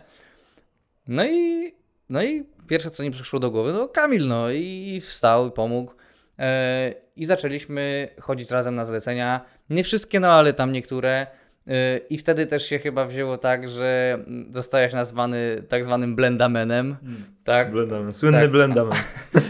No 1.09 1.27
i, 1.27 1.73
no 2.11 2.23
i 2.23 2.45
pierwsze, 2.69 2.91
co 2.91 3.03
mi 3.03 3.11
przyszło 3.11 3.41
do 3.41 3.51
głowy, 3.51 3.73
no 3.73 3.89
Kamil, 3.89 4.27
no 4.27 4.51
i 4.51 5.01
wstał 5.05 5.49
i 5.49 5.51
pomógł. 5.51 5.93
E, 6.39 6.93
I 7.17 7.27
zaczęliśmy 7.27 8.09
chodzić 8.21 8.51
razem 8.51 8.75
na 8.75 8.85
zlecenia. 8.85 9.41
Nie 9.71 9.85
wszystkie, 9.85 10.21
no 10.21 10.33
ale 10.33 10.53
tam 10.53 10.73
niektóre. 10.73 11.27
E, 11.67 11.99
I 12.11 12.19
wtedy 12.19 12.47
też 12.47 12.67
się 12.67 12.79
chyba 12.79 13.07
wzięło 13.07 13.39
tak, 13.39 13.69
że 13.69 14.19
zostałeś 14.51 14.93
nazwany 14.93 15.63
tak 15.69 15.85
zwanym 15.85 16.17
blendamenem. 16.17 16.97
Hmm. 17.01 17.25
Tak? 17.45 17.71
Blendamen, 17.71 18.13
słynny 18.13 18.41
tak. 18.41 18.51
blendamen. 18.51 18.99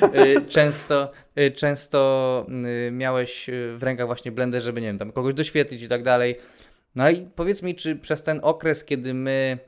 często, 0.49 1.13
często 1.55 2.47
miałeś 2.93 3.51
w 3.77 3.83
rękach 3.83 4.07
właśnie 4.07 4.33
blender, 4.33 4.63
żeby 4.63 4.81
nie 4.81 4.87
wiem, 4.87 4.99
tam 4.99 5.13
kogoś 5.13 5.35
doświetlić 5.35 5.83
i 5.83 5.89
tak 5.89 6.03
dalej. 6.03 6.37
No 6.95 7.11
i 7.11 7.27
powiedz 7.35 7.63
mi, 7.63 7.75
czy 7.75 7.97
przez 7.97 8.23
ten 8.23 8.41
okres, 8.43 8.85
kiedy 8.85 9.15
my, 9.15 9.59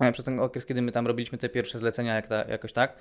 e, 0.00 0.12
przez 0.12 0.24
ten 0.24 0.40
okres, 0.40 0.66
kiedy 0.66 0.82
my 0.82 0.92
tam 0.92 1.06
robiliśmy 1.06 1.38
te 1.38 1.48
pierwsze 1.48 1.78
zlecenia, 1.78 2.14
jak 2.14 2.26
ta, 2.26 2.44
jakoś 2.44 2.72
tak, 2.72 2.96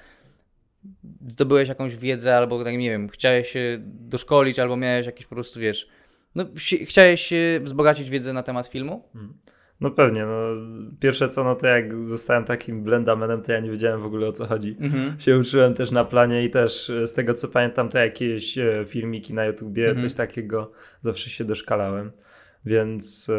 zdobyłeś 1.25 1.69
jakąś 1.69 1.95
wiedzę, 1.95 2.37
albo 2.37 2.63
tak 2.63 2.77
nie 2.77 2.89
wiem, 2.89 3.09
chciałeś 3.09 3.51
się 3.51 3.77
doszkolić, 3.83 4.59
albo 4.59 4.77
miałeś 4.77 5.05
jakieś 5.05 5.25
po 5.25 5.35
prostu, 5.35 5.59
wiesz, 5.59 5.89
no 6.37 6.45
chciałeś 6.85 7.33
wzbogacić 7.61 8.09
wiedzę 8.09 8.33
na 8.33 8.43
temat 8.43 8.67
filmu? 8.67 9.03
Hmm. 9.13 9.33
No 9.81 9.91
pewnie, 9.91 10.25
no 10.25 10.37
pierwsze 10.99 11.29
co, 11.29 11.43
no 11.43 11.55
to 11.55 11.67
jak 11.67 12.03
zostałem 12.03 12.45
takim 12.45 12.83
blendamenem, 12.83 13.41
to 13.41 13.51
ja 13.51 13.59
nie 13.59 13.71
wiedziałem 13.71 14.01
w 14.01 14.05
ogóle 14.05 14.27
o 14.27 14.31
co 14.31 14.45
chodzi. 14.45 14.77
Mhm. 14.79 15.19
Się 15.19 15.37
uczyłem 15.37 15.73
też 15.73 15.91
na 15.91 16.05
planie 16.05 16.43
i 16.43 16.49
też 16.49 16.89
e, 16.89 17.07
z 17.07 17.13
tego 17.13 17.33
co 17.33 17.47
pamiętam, 17.47 17.89
to 17.89 17.97
jakieś 17.97 18.57
e, 18.57 18.85
filmiki 18.87 19.33
na 19.33 19.45
YouTubie, 19.45 19.83
mhm. 19.83 19.97
coś 19.97 20.13
takiego 20.13 20.71
zawsze 21.01 21.29
się 21.29 21.45
doszkalałem. 21.45 22.11
Więc, 22.65 23.31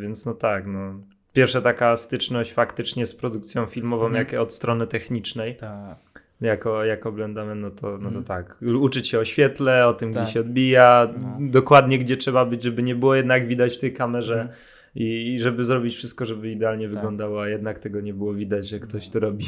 więc 0.00 0.26
no 0.26 0.34
tak, 0.34 0.66
no. 0.66 1.00
Pierwsza 1.32 1.60
taka 1.60 1.96
styczność 1.96 2.52
faktycznie 2.52 3.06
z 3.06 3.14
produkcją 3.14 3.66
filmową, 3.66 4.06
mhm. 4.06 4.26
jak 4.26 4.40
od 4.40 4.54
strony 4.54 4.86
technicznej. 4.86 5.56
Tak. 5.56 6.21
Jako, 6.42 6.84
jako 6.84 7.12
Blendamen, 7.12 7.60
no 7.60 7.70
to, 7.70 7.90
no 7.90 8.10
to 8.10 8.18
mhm. 8.18 8.24
tak. 8.24 8.58
Uczyć 8.80 9.08
się 9.08 9.18
o 9.18 9.24
świetle, 9.24 9.86
o 9.86 9.94
tym, 9.94 10.12
tak. 10.12 10.22
gdzie 10.22 10.32
się 10.32 10.40
odbija, 10.40 11.08
no. 11.16 11.36
dokładnie 11.40 11.98
gdzie 11.98 12.16
trzeba 12.16 12.44
być, 12.44 12.62
żeby 12.62 12.82
nie 12.82 12.94
było 12.94 13.14
jednak 13.14 13.48
widać 13.48 13.76
w 13.76 13.80
tej 13.80 13.92
kamerze. 13.92 14.40
Mhm. 14.40 14.58
I, 14.94 15.34
I, 15.34 15.40
żeby 15.40 15.64
zrobić 15.64 15.96
wszystko, 15.96 16.24
żeby 16.24 16.50
idealnie 16.50 16.86
tak. 16.86 16.94
wyglądało, 16.94 17.42
a 17.42 17.48
jednak 17.48 17.78
tego 17.78 18.00
nie 18.00 18.14
było 18.14 18.34
widać, 18.34 18.68
że 18.68 18.78
ktoś 18.78 19.08
to 19.08 19.20
robi. 19.20 19.44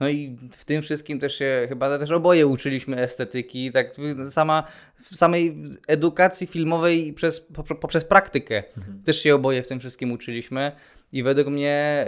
No 0.00 0.08
i 0.08 0.36
w 0.52 0.64
tym 0.64 0.82
wszystkim 0.82 1.20
też 1.20 1.38
się 1.38 1.66
chyba 1.68 1.98
też 1.98 2.10
oboje 2.10 2.46
uczyliśmy 2.46 2.96
estetyki, 2.96 3.72
tak 3.72 3.96
sama 4.30 4.66
w 5.10 5.16
samej 5.16 5.56
edukacji 5.86 6.46
filmowej 6.46 7.12
przez, 7.12 7.48
poprzez 7.80 8.04
praktykę 8.04 8.62
mhm. 8.76 9.02
też 9.02 9.22
się 9.22 9.34
oboje 9.34 9.62
w 9.62 9.66
tym 9.66 9.80
wszystkim 9.80 10.12
uczyliśmy. 10.12 10.72
I 11.12 11.22
według 11.22 11.48
mnie 11.48 12.06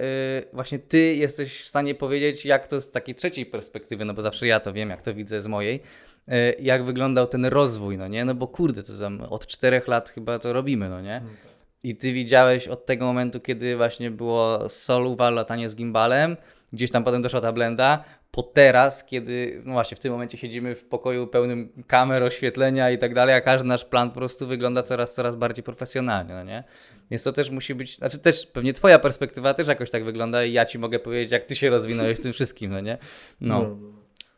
y, 0.48 0.54
właśnie 0.54 0.78
ty 0.78 1.14
jesteś 1.14 1.60
w 1.60 1.66
stanie 1.66 1.94
powiedzieć, 1.94 2.44
jak 2.44 2.66
to 2.66 2.80
z 2.80 2.90
takiej 2.90 3.14
trzeciej 3.14 3.46
perspektywy, 3.46 4.04
no 4.04 4.14
bo 4.14 4.22
zawsze 4.22 4.46
ja 4.46 4.60
to 4.60 4.72
wiem, 4.72 4.90
jak 4.90 5.02
to 5.02 5.14
widzę 5.14 5.42
z 5.42 5.46
mojej, 5.46 5.80
y, 6.28 6.32
jak 6.60 6.84
wyglądał 6.84 7.26
ten 7.26 7.44
rozwój, 7.44 7.98
no 7.98 8.08
nie? 8.08 8.24
No 8.24 8.34
bo 8.34 8.48
kurde, 8.48 8.82
to 8.82 8.98
tam 8.98 9.20
od 9.20 9.46
czterech 9.46 9.88
lat 9.88 10.10
chyba 10.10 10.38
to 10.38 10.52
robimy, 10.52 10.88
no 10.88 11.00
nie? 11.00 11.22
Tak. 11.24 11.56
I 11.82 11.96
ty 11.96 12.12
widziałeś 12.12 12.68
od 12.68 12.86
tego 12.86 13.04
momentu, 13.04 13.40
kiedy 13.40 13.76
właśnie 13.76 14.10
było 14.10 14.68
soluwa, 14.68 15.30
latanie 15.30 15.68
z 15.68 15.76
gimbalem, 15.76 16.36
gdzieś 16.72 16.90
tam 16.90 17.04
potem 17.04 17.22
doszła 17.22 17.40
ta 17.40 17.52
blenda, 17.52 18.04
po 18.30 18.42
teraz, 18.42 19.04
kiedy, 19.04 19.62
no 19.64 19.72
właśnie, 19.72 19.96
w 19.96 20.00
tym 20.00 20.12
momencie 20.12 20.38
siedzimy 20.38 20.74
w 20.74 20.84
pokoju 20.84 21.26
pełnym 21.26 21.72
kamer, 21.86 22.22
oświetlenia 22.22 22.90
i 22.90 22.98
tak 22.98 23.14
dalej, 23.14 23.34
a 23.34 23.40
każdy 23.40 23.68
nasz 23.68 23.84
plan 23.84 24.08
po 24.08 24.14
prostu 24.14 24.46
wygląda 24.46 24.82
coraz, 24.82 25.14
coraz 25.14 25.36
bardziej 25.36 25.64
profesjonalnie, 25.64 26.34
no 26.34 26.44
nie? 26.44 26.64
Więc 27.10 27.22
to 27.22 27.32
też 27.32 27.50
musi 27.50 27.74
być, 27.74 27.96
znaczy 27.96 28.18
też 28.18 28.46
pewnie 28.46 28.72
twoja 28.72 28.98
perspektywa 28.98 29.54
też 29.54 29.68
jakoś 29.68 29.90
tak 29.90 30.04
wygląda 30.04 30.44
i 30.44 30.52
ja 30.52 30.66
ci 30.66 30.78
mogę 30.78 30.98
powiedzieć, 30.98 31.32
jak 31.32 31.44
ty 31.44 31.56
się 31.56 31.70
rozwinąłeś 31.70 32.18
w 32.18 32.22
tym 32.22 32.32
wszystkim, 32.32 32.70
no 32.70 32.80
nie? 32.80 32.98
No. 33.40 33.62
no. 33.62 33.76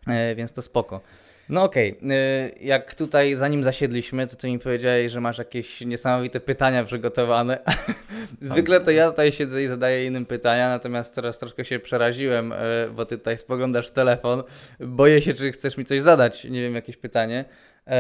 no. 0.07 0.15
E, 0.15 0.35
więc 0.35 0.53
to 0.53 0.63
spoko. 0.63 1.01
No 1.49 1.63
okej, 1.63 1.99
okay. 1.99 2.55
jak 2.61 2.95
tutaj 2.95 3.35
zanim 3.35 3.63
zasiedliśmy, 3.63 4.27
to 4.27 4.37
ty 4.37 4.49
mi 4.49 4.59
powiedziałeś, 4.59 5.13
że 5.13 5.21
masz 5.21 5.39
jakieś 5.39 5.81
niesamowite 5.81 6.41
pytania 6.41 6.85
przygotowane. 6.85 7.59
Zwykle 8.41 8.81
to 8.81 8.91
ja 8.91 9.11
tutaj 9.11 9.33
siedzę 9.33 9.63
i 9.63 9.67
zadaję 9.67 10.07
innym 10.07 10.27
pytania, 10.27 10.69
natomiast 10.69 11.15
teraz 11.15 11.39
troszkę 11.39 11.65
się 11.65 11.79
przeraziłem, 11.79 12.53
y, 12.53 12.57
bo 12.95 13.07
ty 13.07 13.19
tutaj 13.19 13.39
spoglądasz 13.39 13.89
w 13.89 13.93
telefon. 13.93 14.43
Boję 14.81 15.23
się, 15.23 15.35
czy 15.35 15.53
chcesz 15.53 15.77
mi 15.77 15.85
coś 15.85 16.03
zadać, 16.03 16.45
nie 16.45 16.63
wiem, 16.63 16.75
jakieś 16.75 16.97
pytanie. 16.97 17.45
Y, 17.87 17.93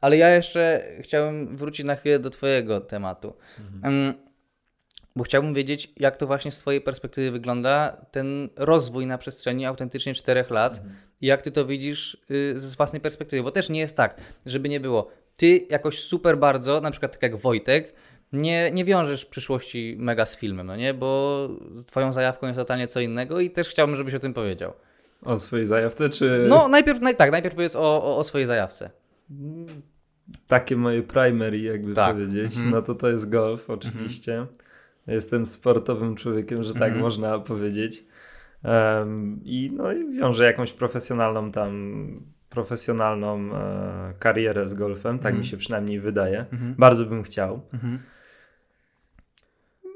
ale 0.00 0.16
ja 0.16 0.30
jeszcze 0.30 0.82
chciałem 1.00 1.56
wrócić 1.56 1.86
na 1.86 1.96
chwilę 1.96 2.18
do 2.18 2.30
twojego 2.30 2.80
tematu. 2.80 3.34
Mhm. 3.74 4.14
Bo 5.16 5.24
chciałbym 5.24 5.54
wiedzieć, 5.54 5.92
jak 5.96 6.16
to 6.16 6.26
właśnie 6.26 6.52
z 6.52 6.58
Twojej 6.58 6.80
perspektywy 6.80 7.30
wygląda, 7.30 7.96
ten 8.10 8.48
rozwój 8.56 9.06
na 9.06 9.18
przestrzeni 9.18 9.66
autentycznie 9.66 10.14
czterech 10.14 10.50
lat. 10.50 10.78
Mhm 10.78 11.03
jak 11.20 11.42
ty 11.42 11.50
to 11.50 11.66
widzisz 11.66 12.18
y, 12.30 12.54
z 12.56 12.76
własnej 12.76 13.00
perspektywy, 13.00 13.42
bo 13.42 13.50
też 13.50 13.70
nie 13.70 13.80
jest 13.80 13.96
tak, 13.96 14.20
żeby 14.46 14.68
nie 14.68 14.80
było. 14.80 15.10
Ty 15.36 15.66
jakoś 15.70 15.98
super 15.98 16.38
bardzo, 16.38 16.80
na 16.80 16.90
przykład 16.90 17.12
tak 17.12 17.22
jak 17.22 17.36
Wojtek, 17.36 17.94
nie, 18.32 18.70
nie 18.72 18.84
wiążesz 18.84 19.24
przyszłości 19.24 19.96
mega 19.98 20.26
z 20.26 20.36
filmem, 20.36 20.66
no 20.66 20.76
nie? 20.76 20.94
Bo 20.94 21.48
twoją 21.86 22.12
zajawką 22.12 22.46
jest 22.46 22.58
totalnie 22.58 22.86
co 22.86 23.00
innego 23.00 23.40
i 23.40 23.50
też 23.50 23.68
chciałbym, 23.68 23.96
żebyś 23.96 24.14
o 24.14 24.18
tym 24.18 24.34
powiedział. 24.34 24.72
O 25.22 25.38
swojej 25.38 25.66
zajawce, 25.66 26.10
czy... 26.10 26.46
No, 26.48 26.68
najpierw, 26.68 27.00
naj, 27.00 27.16
tak, 27.16 27.30
najpierw 27.30 27.54
powiedz 27.54 27.76
o, 27.76 28.04
o, 28.04 28.16
o 28.18 28.24
swojej 28.24 28.46
zajawce. 28.46 28.90
Takie 30.48 30.76
moje 30.76 31.02
primary, 31.02 31.58
jakby 31.58 31.94
tak. 31.94 32.14
powiedzieć. 32.14 32.56
Mhm. 32.56 32.70
No 32.70 32.82
to 32.82 32.94
to 32.94 33.08
jest 33.08 33.30
golf, 33.30 33.70
oczywiście. 33.70 34.32
Mhm. 34.32 34.56
Jestem 35.06 35.46
sportowym 35.46 36.16
człowiekiem, 36.16 36.64
że 36.64 36.74
tak 36.74 36.90
mm. 36.90 36.98
można 36.98 37.38
powiedzieć. 37.38 38.04
Um, 38.64 39.40
I 39.44 39.72
no 39.76 39.92
i 39.92 40.12
wiąże 40.12 40.44
jakąś 40.44 40.72
profesjonalną 40.72 41.52
tam 41.52 42.06
profesjonalną 42.50 43.54
e, 43.54 44.14
karierę 44.18 44.68
z 44.68 44.74
golfem, 44.74 45.18
tak 45.18 45.30
mm. 45.30 45.34
mi 45.34 45.38
mhm. 45.38 45.50
się 45.50 45.56
przynajmniej 45.56 46.00
wydaje. 46.00 46.44
Mm 46.52 46.64
-hmm. 46.64 46.76
Bardzo 46.78 47.04
bym 47.04 47.22
chciał. 47.22 47.60
-hmm. 47.72 47.98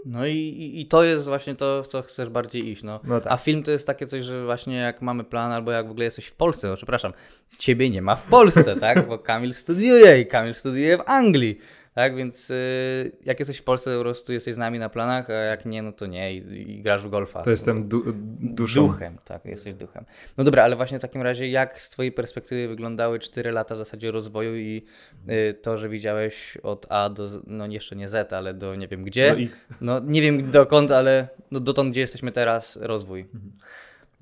No 0.04 0.26
i, 0.26 0.36
i, 0.36 0.80
i, 0.80 0.86
to 0.86 1.04
jest 1.04 1.24
właśnie 1.26 1.54
to, 1.54 1.82
w 1.82 1.86
co 1.86 2.02
chcesz 2.02 2.28
bardziej 2.28 2.70
iść. 2.70 2.82
No. 2.82 3.00
no 3.04 3.20
tak. 3.20 3.32
A 3.32 3.36
film 3.36 3.62
to 3.62 3.70
jest 3.70 3.86
takie 3.86 4.06
coś, 4.06 4.24
że 4.24 4.44
właśnie 4.44 4.76
jak 4.76 5.02
mamy 5.02 5.24
plan, 5.24 5.52
albo 5.52 5.70
jak 5.70 5.86
w 5.86 5.90
ogóle 5.90 6.04
jesteś 6.04 6.26
w 6.26 6.34
Polsce, 6.34 6.72
o, 6.72 6.76
przepraszam, 6.76 7.12
ciebie 7.58 7.90
nie 7.90 8.02
ma 8.02 8.16
w 8.16 8.22
Polsce, 8.22 8.76
tak? 8.80 9.08
Bo 9.08 9.18
Kamil 9.18 9.54
studiuje 9.54 10.20
i 10.20 10.26
Kamil 10.26 10.54
studiuje 10.54 10.98
w 10.98 11.02
Anglii. 11.06 11.58
Tak, 11.98 12.16
więc 12.16 12.50
y, 12.50 13.12
jak 13.24 13.38
jesteś 13.38 13.58
w 13.58 13.62
Polsce, 13.62 13.96
po 13.96 14.02
prostu 14.02 14.32
jesteś 14.32 14.54
z 14.54 14.58
nami 14.58 14.78
na 14.78 14.88
planach, 14.88 15.30
a 15.30 15.32
jak 15.32 15.66
nie, 15.66 15.82
no 15.82 15.92
to 15.92 16.06
nie 16.06 16.34
i, 16.34 16.70
i 16.70 16.82
grasz 16.82 17.02
w 17.02 17.10
golfa. 17.10 17.42
To 17.42 17.50
jestem 17.50 17.88
du 17.88 18.02
duszą. 18.40 18.86
Duchem, 18.86 19.18
tak, 19.24 19.44
jesteś 19.44 19.74
duchem. 19.74 20.04
No 20.36 20.44
dobra, 20.44 20.64
ale 20.64 20.76
właśnie 20.76 20.98
w 20.98 21.02
takim 21.02 21.22
razie, 21.22 21.48
jak 21.48 21.82
z 21.82 21.90
twojej 21.90 22.12
perspektywy 22.12 22.68
wyglądały 22.68 23.18
4 23.18 23.52
lata 23.52 23.74
w 23.74 23.78
zasadzie 23.78 24.10
rozwoju 24.10 24.56
i 24.56 24.84
y, 25.28 25.54
to, 25.62 25.78
że 25.78 25.88
widziałeś 25.88 26.56
od 26.62 26.86
A 26.88 27.10
do, 27.10 27.28
no 27.46 27.66
jeszcze 27.66 27.96
nie 27.96 28.08
Z, 28.08 28.32
ale 28.32 28.54
do 28.54 28.74
nie 28.74 28.88
wiem 28.88 29.04
gdzie. 29.04 29.30
Do 29.30 29.38
X. 29.40 29.68
No 29.80 29.98
nie 29.98 30.22
wiem 30.22 30.50
dokąd, 30.50 30.90
ale 30.90 31.28
no, 31.50 31.60
dotąd, 31.60 31.90
gdzie 31.90 32.00
jesteśmy 32.00 32.32
teraz, 32.32 32.78
rozwój. 32.82 33.20
Mhm. 33.20 33.52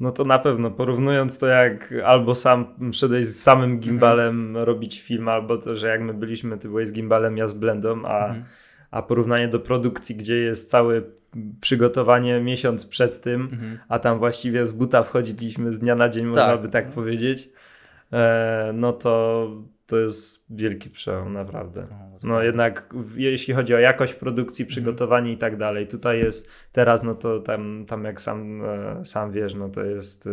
No 0.01 0.11
to 0.11 0.25
na 0.25 0.39
pewno, 0.39 0.71
porównując 0.71 1.39
to 1.39 1.47
jak 1.47 1.95
albo 2.05 2.35
sam 2.35 2.93
szedłeś 2.93 3.27
z 3.27 3.43
samym 3.43 3.79
gimbalem 3.79 4.47
mhm. 4.47 4.65
robić 4.65 5.03
film, 5.03 5.29
albo 5.29 5.59
to, 5.59 5.77
że 5.77 5.89
jak 5.89 6.01
my 6.01 6.15
byliśmy, 6.15 6.59
ty 6.59 6.69
byłeś 6.69 6.89
z 6.89 6.93
gimbalem, 6.93 7.37
ja 7.37 7.49
z 7.49 7.55
blendą, 7.55 8.05
a, 8.05 8.27
mhm. 8.27 8.45
a 8.91 9.03
porównanie 9.03 9.49
do 9.49 9.61
produkcji, 9.61 10.17
gdzie 10.17 10.37
jest 10.37 10.71
całe 10.71 11.03
przygotowanie 11.61 12.41
miesiąc 12.41 12.87
przed 12.87 13.21
tym, 13.21 13.41
mhm. 13.53 13.79
a 13.89 13.99
tam 13.99 14.19
właściwie 14.19 14.67
z 14.67 14.73
buta 14.73 15.03
wchodziliśmy 15.03 15.73
z 15.73 15.79
dnia 15.79 15.95
na 15.95 16.09
dzień, 16.09 16.27
można 16.27 16.47
tak. 16.47 16.63
by 16.63 16.69
tak 16.69 16.89
powiedzieć, 16.89 17.49
e, 18.13 18.71
no 18.75 18.93
to 18.93 19.49
to 19.87 19.99
jest 19.99 20.47
wielki 20.51 20.91
przełom, 20.91 21.33
naprawdę. 21.33 21.87
No 22.23 22.43
jednak 22.43 22.95
jeśli 23.17 23.55
chodzi 23.55 23.75
o 23.75 23.79
jakość 23.79 24.15
produkcji, 24.15 24.63
mhm. 24.63 24.69
przygotowanie 24.69 25.33
i 25.33 25.39
tak 25.39 25.57
dalej, 25.57 25.87
tutaj 25.87 26.19
jest 26.19 26.49
teraz, 26.73 27.03
no 27.03 27.15
to 27.15 27.41
tam, 27.41 27.85
tam 27.89 28.05
jak 28.05 28.21
sam, 28.21 28.65
e, 28.65 29.05
sam 29.05 29.33
wiesz, 29.33 29.55
no 29.55 29.69
to 29.69 29.85
jest, 29.85 30.27
e, 30.27 30.31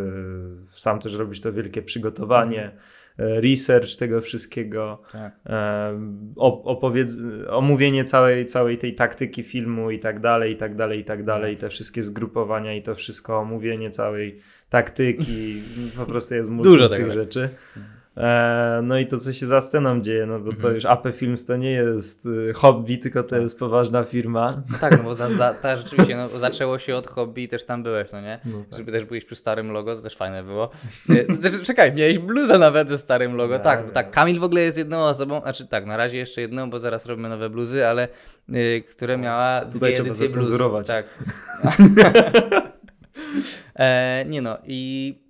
sam 0.70 1.00
też 1.00 1.14
robisz 1.14 1.40
to 1.40 1.52
wielkie 1.52 1.82
przygotowanie, 1.82 2.64
mhm. 2.64 2.78
e, 3.18 3.40
research 3.40 3.96
tego 3.96 4.20
wszystkiego, 4.20 5.02
tak. 5.12 5.32
opowiedz, 6.64 7.18
omówienie 7.48 8.04
całej, 8.04 8.44
całej 8.44 8.78
tej 8.78 8.94
taktyki 8.94 9.42
filmu 9.42 9.90
i 9.90 9.98
tak 9.98 10.20
dalej, 10.20 10.52
i 10.52 10.56
tak 10.56 10.76
dalej, 10.76 11.00
i 11.00 11.04
tak 11.04 11.24
dalej, 11.24 11.56
tak. 11.56 11.60
te 11.60 11.68
wszystkie 11.68 12.02
zgrupowania 12.02 12.74
i 12.74 12.82
to 12.82 12.94
wszystko, 12.94 13.38
omówienie 13.38 13.90
całej 13.90 14.38
taktyki, 14.70 15.62
po 15.96 16.06
prostu 16.06 16.34
jest 16.34 16.48
multum 16.48 16.72
Dużo 16.72 16.88
tych 16.88 17.12
rzeczy. 17.12 17.48
Mhm. 17.76 18.03
E, 18.16 18.80
no 18.82 18.98
i 18.98 19.06
to, 19.06 19.18
co 19.18 19.32
się 19.32 19.46
za 19.46 19.60
sceną 19.60 20.00
dzieje, 20.00 20.26
no 20.26 20.40
bo 20.40 20.50
to 20.50 20.56
mhm. 20.56 20.74
już 20.74 20.84
AP 20.84 21.06
Films 21.12 21.44
to 21.44 21.56
nie 21.56 21.70
jest 21.70 22.26
y, 22.26 22.52
hobby, 22.52 22.98
tylko 22.98 23.22
to 23.22 23.28
tak. 23.28 23.42
jest 23.42 23.58
poważna 23.58 24.04
firma. 24.04 24.62
No 24.72 24.78
tak, 24.78 24.98
no 24.98 25.04
bo 25.04 25.14
za, 25.14 25.30
za, 25.30 25.54
ta, 25.54 25.76
rzeczywiście 25.76 26.16
no, 26.16 26.28
zaczęło 26.28 26.78
się 26.78 26.96
od 26.96 27.06
hobby 27.06 27.42
i 27.42 27.48
też 27.48 27.64
tam 27.64 27.82
byłeś, 27.82 28.12
no 28.12 28.20
nie? 28.20 28.40
No 28.44 28.58
tak. 28.70 28.78
Żeby 28.78 28.92
też 28.92 29.04
byłeś 29.04 29.24
przy 29.24 29.36
starym 29.36 29.72
logo, 29.72 29.96
to 29.96 30.02
też 30.02 30.16
fajne 30.16 30.42
było. 30.42 30.70
Czekaj, 31.64 31.92
miałeś 31.92 32.18
bluzę 32.18 32.58
nawet 32.58 32.88
ze 32.88 32.98
starym 32.98 33.36
logo, 33.36 33.58
tak, 33.58 33.90
tak. 33.90 34.10
Kamil 34.10 34.40
w 34.40 34.44
ogóle 34.44 34.60
jest 34.60 34.78
jedną 34.78 35.04
osobą, 35.04 35.40
znaczy 35.40 35.66
tak, 35.66 35.86
na 35.86 35.96
razie 35.96 36.18
jeszcze 36.18 36.40
jedną, 36.40 36.70
bo 36.70 36.78
zaraz 36.78 37.06
robimy 37.06 37.28
nowe 37.28 37.50
bluzy, 37.50 37.86
ale 37.86 38.08
y, 38.48 38.82
które 38.90 39.18
miała 39.18 39.64
dwie 39.64 39.72
Tutaj 39.72 39.94
edycje 39.94 40.28
bluz. 40.28 40.86
Tak. 40.86 41.06
e, 43.74 44.24
nie 44.28 44.42
no 44.42 44.58
i 44.66 45.23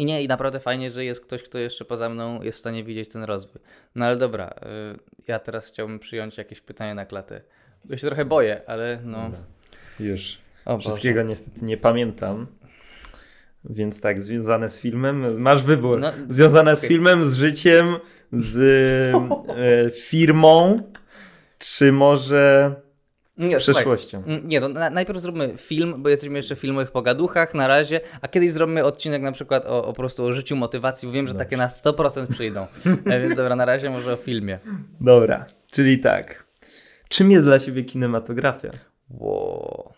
i 0.00 0.04
nie, 0.04 0.22
i 0.22 0.28
naprawdę 0.28 0.60
fajnie, 0.60 0.90
że 0.90 1.04
jest 1.04 1.20
ktoś, 1.20 1.42
kto 1.42 1.58
jeszcze 1.58 1.84
poza 1.84 2.08
mną 2.08 2.42
jest 2.42 2.58
w 2.58 2.60
stanie 2.60 2.84
widzieć 2.84 3.08
ten 3.08 3.24
rozwój. 3.24 3.60
No 3.94 4.04
ale 4.04 4.16
dobra, 4.16 4.54
y, 4.94 4.98
ja 5.28 5.38
teraz 5.38 5.68
chciałbym 5.68 5.98
przyjąć 5.98 6.38
jakieś 6.38 6.60
pytanie 6.60 6.94
na 6.94 7.06
klatę. 7.06 7.40
Ja 7.90 7.98
się 7.98 8.06
trochę 8.06 8.24
boję, 8.24 8.60
ale 8.66 8.98
no. 9.04 9.22
Dobra. 9.22 9.40
Już. 10.00 10.38
O 10.64 10.78
Wszystkiego 10.78 11.20
Boże. 11.20 11.28
niestety 11.28 11.64
nie 11.64 11.76
pamiętam. 11.76 12.46
Więc 13.64 14.00
tak, 14.00 14.20
związane 14.20 14.68
z 14.68 14.80
filmem, 14.80 15.40
masz 15.40 15.62
wybór. 15.62 16.00
No, 16.00 16.12
związane 16.28 16.70
okay. 16.70 16.76
z 16.76 16.86
filmem, 16.86 17.24
z 17.24 17.34
życiem, 17.34 17.96
z 18.32 18.56
y, 19.88 19.90
firmą, 19.90 20.82
czy 21.58 21.92
może 21.92 22.74
nie, 23.48 23.60
z. 23.60 23.64
Słuchaj, 23.64 23.84
nie, 24.44 24.60
to 24.60 24.68
na, 24.68 24.90
najpierw 24.90 25.20
zróbmy 25.20 25.54
film, 25.56 25.94
bo 25.98 26.08
jesteśmy 26.08 26.38
jeszcze 26.38 26.56
w 26.56 26.58
filmowych 26.58 26.90
pogaduchach 26.90 27.54
na 27.54 27.66
razie, 27.66 28.00
a 28.20 28.28
kiedyś 28.28 28.52
zrobimy 28.52 28.84
odcinek 28.84 29.22
na 29.22 29.32
przykład 29.32 29.66
o, 29.66 29.84
o 29.84 29.92
prostu 29.92 30.24
o 30.24 30.34
życiu, 30.34 30.56
motywacji, 30.56 31.08
bo 31.08 31.12
wiem, 31.12 31.26
że 31.26 31.34
Dobrze. 31.34 31.44
takie 31.44 31.56
na 31.56 31.68
100% 31.68 32.26
przyjdą. 32.26 32.66
E, 33.06 33.20
więc 33.20 33.36
dobra, 33.36 33.56
na 33.56 33.64
razie 33.64 33.90
może 33.90 34.12
o 34.12 34.16
filmie. 34.16 34.58
Dobra, 35.00 35.46
czyli 35.70 35.98
tak. 35.98 36.44
Czym 37.08 37.30
jest 37.30 37.44
dla 37.44 37.58
ciebie 37.58 37.84
kinematografia? 37.84 38.70
Wow. 39.10 39.92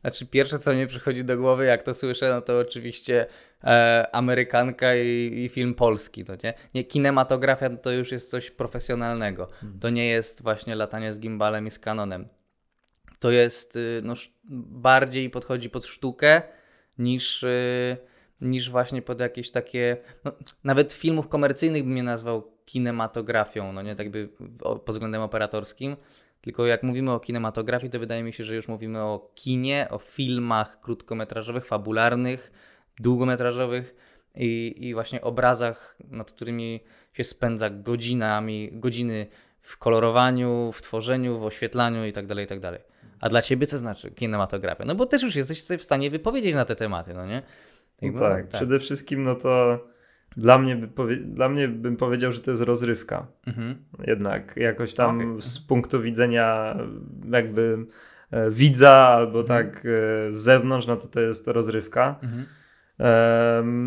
Znaczy 0.00 0.26
pierwsze, 0.26 0.58
co 0.58 0.74
mi 0.74 0.86
przychodzi 0.86 1.24
do 1.24 1.36
głowy, 1.36 1.64
jak 1.64 1.82
to 1.82 1.94
słyszę, 1.94 2.30
no 2.30 2.40
to 2.40 2.58
oczywiście 2.58 3.26
e, 3.64 4.06
Amerykanka 4.12 4.96
i, 4.96 5.32
i, 5.44 5.48
film 5.48 5.74
polski, 5.74 6.24
to 6.24 6.32
nie? 6.44 6.54
nie? 6.74 6.84
Kinematografia 6.84 7.70
to 7.70 7.90
już 7.90 8.12
jest 8.12 8.30
coś 8.30 8.50
profesjonalnego. 8.50 9.46
Hmm. 9.46 9.80
To 9.80 9.90
nie 9.90 10.06
jest 10.06 10.42
właśnie 10.42 10.74
latanie 10.74 11.12
z 11.12 11.20
gimbalem 11.20 11.66
i 11.66 11.70
z 11.70 11.78
kanonem 11.78 12.28
to 13.18 13.30
jest 13.30 13.76
y, 13.76 14.00
no, 14.04 14.14
bardziej 14.70 15.30
podchodzi 15.30 15.70
pod 15.70 15.86
sztukę 15.86 16.42
niż, 16.98 17.42
y, 17.42 17.96
niż 18.40 18.70
właśnie 18.70 19.02
pod 19.02 19.20
jakieś 19.20 19.50
takie. 19.50 19.96
No, 20.24 20.32
nawet 20.64 20.92
filmów 20.92 21.28
komercyjnych 21.28 21.82
bym 21.84 21.94
nie 21.94 22.02
nazwał 22.02 22.52
kinematografią, 22.64 23.72
no 23.72 23.82
nie 23.82 23.94
tak 23.94 24.10
by 24.10 24.28
pod 24.58 24.90
względem 24.90 25.22
operatorskim. 25.22 25.96
Tylko 26.40 26.66
jak 26.66 26.82
mówimy 26.82 27.12
o 27.12 27.20
kinematografii, 27.20 27.90
to 27.90 27.98
wydaje 27.98 28.22
mi 28.22 28.32
się, 28.32 28.44
że 28.44 28.54
już 28.54 28.68
mówimy 28.68 29.02
o 29.02 29.30
kinie, 29.34 29.86
o 29.90 29.98
filmach 29.98 30.80
krótkometrażowych, 30.80 31.66
fabularnych, 31.66 32.52
długometrażowych 33.00 33.94
i, 34.34 34.74
i 34.78 34.94
właśnie 34.94 35.20
obrazach, 35.20 35.96
nad 36.10 36.32
którymi 36.32 36.80
się 37.12 37.24
spędza 37.24 37.70
godzinami, 37.70 38.70
godziny 38.72 39.26
w 39.60 39.78
kolorowaniu, 39.78 40.72
w 40.72 40.82
tworzeniu, 40.82 41.38
w 41.38 41.44
oświetlaniu 41.44 42.04
itd., 42.04 42.28
tak 42.28 42.38
itd. 42.38 42.80
A 43.24 43.28
dla 43.28 43.42
ciebie 43.42 43.66
co 43.66 43.78
znaczy 43.78 44.10
kinematografia? 44.10 44.84
No 44.84 44.94
bo 44.94 45.06
też 45.06 45.22
już 45.22 45.36
jesteś 45.36 45.62
sobie 45.62 45.78
w 45.78 45.84
stanie 45.84 46.10
wypowiedzieć 46.10 46.54
na 46.54 46.64
te 46.64 46.76
tematy, 46.76 47.14
no 47.14 47.26
nie? 47.26 47.42
No 48.02 48.18
tak, 48.18 48.42
tak, 48.42 48.48
przede 48.48 48.78
wszystkim 48.78 49.24
no 49.24 49.34
to 49.34 49.84
dla 50.36 50.58
mnie, 50.58 50.76
by 50.76 50.88
powie... 50.88 51.16
dla 51.16 51.48
mnie 51.48 51.68
bym 51.68 51.96
powiedział, 51.96 52.32
że 52.32 52.40
to 52.40 52.50
jest 52.50 52.62
rozrywka. 52.62 53.26
Mhm. 53.46 53.76
Jednak 54.06 54.56
jakoś 54.56 54.94
tam 54.94 55.20
okay. 55.20 55.42
z 55.42 55.60
punktu 55.60 56.02
widzenia 56.02 56.76
jakby 57.30 57.86
e, 58.30 58.50
widza 58.50 58.92
albo 58.92 59.40
mhm. 59.40 59.46
tak 59.64 59.78
e, 59.78 60.32
z 60.32 60.36
zewnątrz, 60.36 60.86
no 60.86 60.96
to 60.96 61.08
to 61.08 61.20
jest 61.20 61.48
rozrywka. 61.48 62.18
Mhm. 62.22 62.46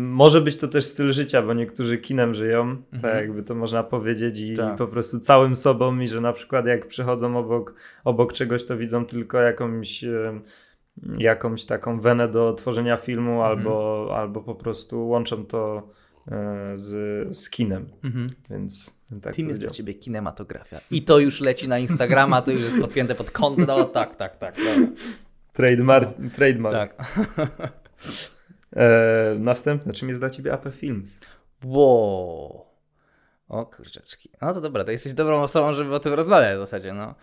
Może 0.08 0.40
być 0.40 0.56
to 0.56 0.68
też 0.68 0.84
styl 0.84 1.12
życia, 1.12 1.42
bo 1.42 1.54
niektórzy 1.54 1.98
kinem 1.98 2.34
żyją, 2.34 2.62
mhm. 2.62 3.00
tak 3.02 3.14
jakby 3.14 3.42
to 3.42 3.54
można 3.54 3.82
powiedzieć, 3.82 4.40
i, 4.40 4.56
tak. 4.56 4.76
po 4.76 4.86
prostu 4.86 5.18
całym 5.18 5.56
sobą, 5.56 5.98
i 5.98 6.08
że 6.08 6.20
na 6.20 6.32
przykład 6.32 6.66
jak 6.66 6.86
przychodzą 6.86 7.36
obok, 7.36 7.74
obok 8.04 8.32
czegoś, 8.32 8.64
to 8.64 8.76
widzą 8.76 9.06
tylko 9.06 9.40
jakąś, 9.40 10.04
jakąś 11.18 11.64
taką 11.64 12.00
wenę 12.00 12.28
do 12.28 12.52
tworzenia 12.52 12.96
filmu, 12.96 13.32
mhm. 13.32 13.50
albo, 13.50 14.08
albo 14.16 14.42
po 14.42 14.54
prostu 14.54 15.08
łączą 15.08 15.46
to 15.46 15.88
e, 16.30 16.70
z, 16.74 17.36
z 17.36 17.50
kinem. 17.50 17.88
Mhm. 18.04 18.26
Więc. 18.50 18.98
Tak 19.22 19.34
Kim 19.34 19.48
jest 19.48 19.60
dla 19.60 19.70
ciebie 19.70 19.94
kinematografia? 19.94 20.80
I 20.90 21.02
to 21.02 21.18
już 21.18 21.40
leci 21.40 21.68
na 21.68 21.78
Instagrama, 21.78 22.42
to 22.42 22.50
już 22.50 22.60
jest 22.60 22.80
podpięte 22.80 23.14
pod 23.14 23.30
konto. 23.30 23.78
No, 23.78 23.84
tak, 23.84 24.16
tak, 24.16 24.36
tak. 24.36 24.54
Trademark. 25.52 26.08
trademark. 26.34 26.94
Tak. 26.94 27.18
E, 28.76 29.34
następne, 29.38 29.92
czym 29.92 30.08
jest 30.08 30.20
dla 30.20 30.30
ciebie 30.30 30.52
AP 30.52 30.68
Films? 30.72 31.20
Wow. 31.64 32.66
O 33.48 33.66
kurczeczki. 33.66 34.30
No 34.42 34.54
to 34.54 34.60
dobra, 34.60 34.84
to 34.84 34.90
jesteś 34.90 35.14
dobrą 35.14 35.42
osobą, 35.42 35.74
żeby 35.74 35.94
o 35.94 36.00
tym 36.00 36.12
rozmawiać 36.12 36.56
w 36.56 36.60
zasadzie, 36.60 36.92
no. 36.92 37.14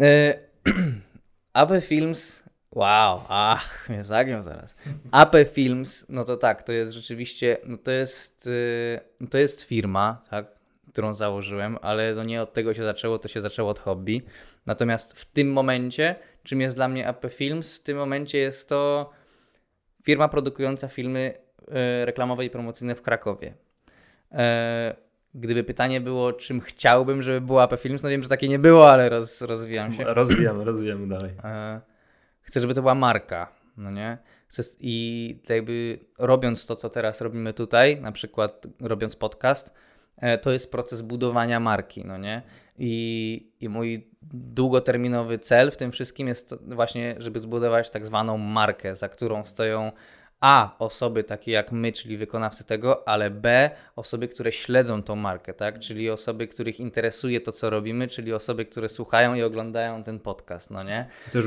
E, 0.00 0.38
AP 1.52 1.70
Films, 1.80 2.42
wow, 2.72 3.20
ach, 3.28 3.88
mnie 3.88 4.04
zagiął 4.04 4.42
zaraz. 4.42 4.74
AP 5.10 5.36
Films, 5.52 6.06
no 6.08 6.24
to 6.24 6.36
tak, 6.36 6.62
to 6.62 6.72
jest 6.72 6.92
rzeczywiście, 6.92 7.56
no 7.64 7.78
to 7.78 7.90
jest, 7.90 8.46
y, 8.46 9.00
to 9.30 9.38
jest 9.38 9.62
firma, 9.62 10.24
tak, 10.30 10.46
którą 10.92 11.14
założyłem, 11.14 11.78
ale 11.82 12.14
to 12.14 12.24
nie 12.24 12.42
od 12.42 12.52
tego 12.52 12.74
się 12.74 12.84
zaczęło, 12.84 13.18
to 13.18 13.28
się 13.28 13.40
zaczęło 13.40 13.70
od 13.70 13.78
hobby. 13.78 14.22
Natomiast 14.66 15.12
w 15.12 15.24
tym 15.24 15.52
momencie, 15.52 16.16
czym 16.42 16.60
jest 16.60 16.76
dla 16.76 16.88
mnie 16.88 17.08
AP 17.08 17.26
Films? 17.30 17.78
W 17.78 17.82
tym 17.82 17.96
momencie 17.96 18.38
jest 18.38 18.68
to 18.68 19.10
firma 20.02 20.28
produkująca 20.28 20.88
filmy 20.88 21.34
e, 21.68 22.04
reklamowe 22.04 22.44
i 22.44 22.50
promocyjne 22.50 22.94
w 22.94 23.02
Krakowie. 23.02 23.54
E, 24.32 24.96
gdyby 25.34 25.64
pytanie 25.64 26.00
było, 26.00 26.32
czym 26.32 26.60
chciałbym, 26.60 27.22
żeby 27.22 27.40
była 27.40 27.62
AP 27.62 27.80
Films, 27.80 28.02
no 28.02 28.08
wiem, 28.08 28.22
że 28.22 28.28
takie 28.28 28.48
nie 28.48 28.58
było, 28.58 28.90
ale 28.90 29.08
roz, 29.08 29.42
rozwijam 29.42 29.94
się. 29.94 30.04
Rozwijamy, 30.04 30.64
rozwijamy 30.64 31.08
dalej. 31.08 31.30
E, 31.44 31.80
chcę, 32.40 32.60
żeby 32.60 32.74
to 32.74 32.80
była 32.80 32.94
marka, 32.94 33.52
no 33.76 33.90
nie? 33.90 34.18
I 34.80 35.36
jakby 35.48 35.98
robiąc 36.18 36.66
to, 36.66 36.76
co 36.76 36.90
teraz 36.90 37.20
robimy 37.20 37.52
tutaj, 37.52 38.00
na 38.00 38.12
przykład 38.12 38.66
robiąc 38.80 39.16
podcast, 39.16 39.74
to 40.42 40.52
jest 40.52 40.70
proces 40.70 41.02
budowania 41.02 41.60
marki, 41.60 42.04
no 42.04 42.18
nie? 42.18 42.42
I, 42.82 43.52
I 43.60 43.68
mój 43.68 44.10
długoterminowy 44.32 45.38
cel 45.38 45.70
w 45.70 45.76
tym 45.76 45.92
wszystkim 45.92 46.28
jest 46.28 46.54
właśnie, 46.66 47.14
żeby 47.18 47.40
zbudować 47.40 47.90
tak 47.90 48.06
zwaną 48.06 48.38
markę, 48.38 48.96
za 48.96 49.08
którą 49.08 49.46
stoją 49.46 49.92
a 50.40 50.76
osoby 50.78 51.24
takie 51.24 51.52
jak 51.52 51.72
my, 51.72 51.92
czyli 51.92 52.16
wykonawcy 52.16 52.64
tego, 52.64 53.08
ale 53.08 53.30
B 53.30 53.70
osoby, 53.96 54.28
które 54.28 54.52
śledzą 54.52 55.02
tą 55.02 55.16
markę, 55.16 55.54
tak? 55.54 55.78
Czyli 55.78 56.10
osoby, 56.10 56.48
których 56.48 56.80
interesuje 56.80 57.40
to, 57.40 57.52
co 57.52 57.70
robimy, 57.70 58.08
czyli 58.08 58.32
osoby, 58.32 58.64
które 58.64 58.88
słuchają 58.88 59.34
i 59.34 59.42
oglądają 59.42 60.04
ten 60.04 60.20
podcast, 60.20 60.70
no 60.70 60.82
nie? 60.82 61.06
Też 61.32 61.44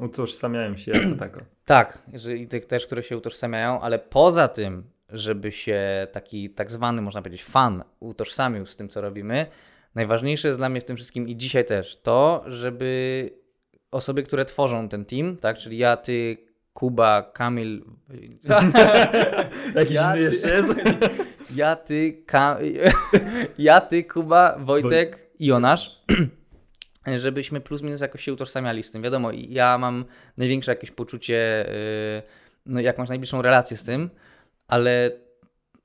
utożsamiają 0.00 0.76
się 0.76 0.92
jako 0.92 1.16
tako. 1.18 1.40
tak, 1.64 2.02
i 2.36 2.48
tych 2.48 2.66
też, 2.66 2.86
które 2.86 3.02
się 3.02 3.16
utożsamiają, 3.16 3.80
ale 3.80 3.98
poza 3.98 4.48
tym, 4.48 4.84
żeby 5.08 5.52
się 5.52 6.06
taki 6.12 6.50
tak 6.50 6.70
zwany, 6.70 7.02
można 7.02 7.22
powiedzieć, 7.22 7.44
fan 7.44 7.84
utożsamił 8.00 8.66
z 8.66 8.76
tym, 8.76 8.88
co 8.88 9.00
robimy, 9.00 9.46
najważniejsze 9.94 10.48
jest 10.48 10.60
dla 10.60 10.68
mnie 10.68 10.80
w 10.80 10.84
tym 10.84 10.96
wszystkim 10.96 11.28
i 11.28 11.36
dzisiaj 11.36 11.64
też 11.64 12.00
to, 12.02 12.44
żeby 12.46 13.30
osoby, 13.90 14.22
które 14.22 14.44
tworzą 14.44 14.88
ten 14.88 15.04
team, 15.04 15.36
tak, 15.36 15.58
czyli 15.58 15.78
ja, 15.78 15.96
ty, 15.96 16.36
Kuba, 16.72 17.22
Kamil. 17.22 17.84
Jakiś 19.74 19.94
ja, 19.94 20.16
inny 20.16 20.20
jeszcze 20.22 20.50
jest? 20.50 20.74
Ja, 21.56 21.76
ty, 21.76 22.24
ja, 23.58 23.80
ty, 23.80 24.04
Kuba, 24.04 24.58
Wojtek 24.58 25.30
i 25.38 25.46
Jonasz. 25.46 26.02
żebyśmy 27.18 27.60
plus 27.60 27.82
minus 27.82 28.00
jakoś 28.00 28.24
się 28.24 28.32
utożsamiali 28.32 28.82
z 28.82 28.90
tym. 28.90 29.02
Wiadomo, 29.02 29.30
ja 29.32 29.78
mam 29.78 30.04
największe 30.36 30.72
jakieś 30.72 30.90
poczucie, 30.90 31.66
yy, 31.68 32.22
no 32.66 32.80
jak 32.80 32.98
masz 32.98 33.08
najbliższą 33.08 33.42
relację 33.42 33.76
z 33.76 33.84
tym, 33.84 34.10
ale 34.68 35.10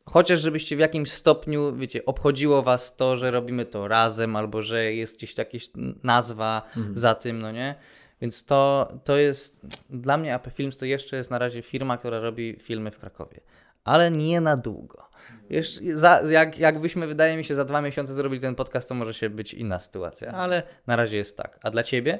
chociaż 0.05 0.39
żebyście 0.39 0.75
w 0.75 0.79
jakimś 0.79 1.11
stopniu, 1.11 1.75
wiecie, 1.75 2.05
obchodziło 2.05 2.61
was 2.63 2.95
to, 2.95 3.17
że 3.17 3.31
robimy 3.31 3.65
to 3.65 3.87
razem, 3.87 4.35
albo 4.35 4.61
że 4.61 4.93
jest 4.93 5.17
gdzieś 5.17 5.37
jakaś 5.37 5.69
nazwa 6.03 6.61
mhm. 6.77 6.97
za 6.97 7.15
tym, 7.15 7.41
no 7.41 7.51
nie? 7.51 7.75
Więc 8.21 8.45
to, 8.45 8.93
to 9.03 9.17
jest, 9.17 9.65
dla 9.89 10.17
mnie 10.17 10.35
AP 10.35 10.47
Films 10.53 10.77
to 10.77 10.85
jeszcze 10.85 11.17
jest 11.17 11.31
na 11.31 11.39
razie 11.39 11.61
firma, 11.61 11.97
która 11.97 12.19
robi 12.19 12.57
filmy 12.59 12.91
w 12.91 12.99
Krakowie, 12.99 13.39
ale 13.83 14.11
nie 14.11 14.41
na 14.41 14.57
długo. 14.57 15.09
Jeszcze, 15.49 15.81
za, 15.97 16.21
jak, 16.29 16.59
jakbyśmy, 16.59 17.07
wydaje 17.07 17.37
mi 17.37 17.45
się, 17.45 17.55
za 17.55 17.65
dwa 17.65 17.81
miesiące 17.81 18.13
zrobili 18.13 18.41
ten 18.41 18.55
podcast, 18.55 18.89
to 18.89 18.95
może 18.95 19.13
się 19.13 19.29
być 19.29 19.53
inna 19.53 19.79
sytuacja, 19.79 20.31
ale 20.31 20.63
na 20.87 20.95
razie 20.95 21.17
jest 21.17 21.37
tak. 21.37 21.59
A 21.61 21.71
dla 21.71 21.83
ciebie? 21.83 22.19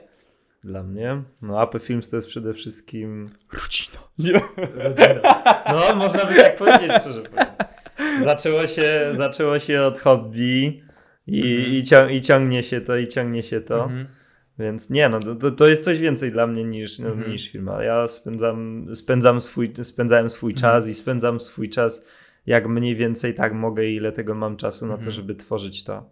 Dla 0.64 0.84
mnie? 0.84 1.24
No 1.42 1.62
AP 1.62 1.82
Films 1.82 2.10
to 2.10 2.16
jest 2.16 2.28
przede 2.28 2.54
wszystkim... 2.54 3.30
Rodzina. 3.54 4.00
Rodzina. 4.84 5.44
No, 5.72 5.96
można 5.96 6.26
by 6.26 6.36
tak 6.36 6.56
powiedzieć, 6.56 6.92
szczerze. 7.02 7.24
Zaczęło 8.24 8.68
się, 8.68 9.12
zaczęło 9.14 9.60
się 9.60 9.82
od 9.82 10.00
hobby 10.00 10.84
i, 11.28 11.58
mhm. 11.58 11.74
i, 11.74 11.84
cią, 11.84 12.08
i 12.08 12.22
ciągnie 12.22 12.64
się 12.64 12.82
to, 12.82 12.98
i 12.98 13.08
ciągnie 13.08 13.44
się 13.44 13.62
to. 13.62 13.84
Mhm. 13.84 14.08
Więc 14.60 14.90
nie, 14.90 15.10
no 15.10 15.20
to, 15.20 15.52
to 15.52 15.68
jest 15.68 15.84
coś 15.84 16.00
więcej 16.00 16.32
dla 16.32 16.48
mnie 16.48 16.64
niż, 16.64 17.00
no, 17.00 17.10
mhm. 17.10 17.32
niż 17.32 17.52
firma. 17.52 17.84
Ja 17.84 18.08
spędzam, 18.08 18.88
spędzam 18.96 19.42
swój, 19.42 19.74
spędzałem 19.82 20.30
swój 20.30 20.54
czas 20.54 20.88
i 20.88 20.94
spędzam 20.94 21.40
swój 21.40 21.70
czas 21.70 22.06
jak 22.46 22.68
mniej 22.68 22.96
więcej 22.96 23.34
tak 23.34 23.54
mogę 23.54 23.86
i 23.86 23.96
ile 23.96 24.12
tego 24.12 24.36
mam 24.36 24.58
czasu 24.58 24.86
na 24.86 24.98
to, 24.98 25.12
żeby 25.12 25.36
tworzyć 25.36 25.84
to. 25.84 26.10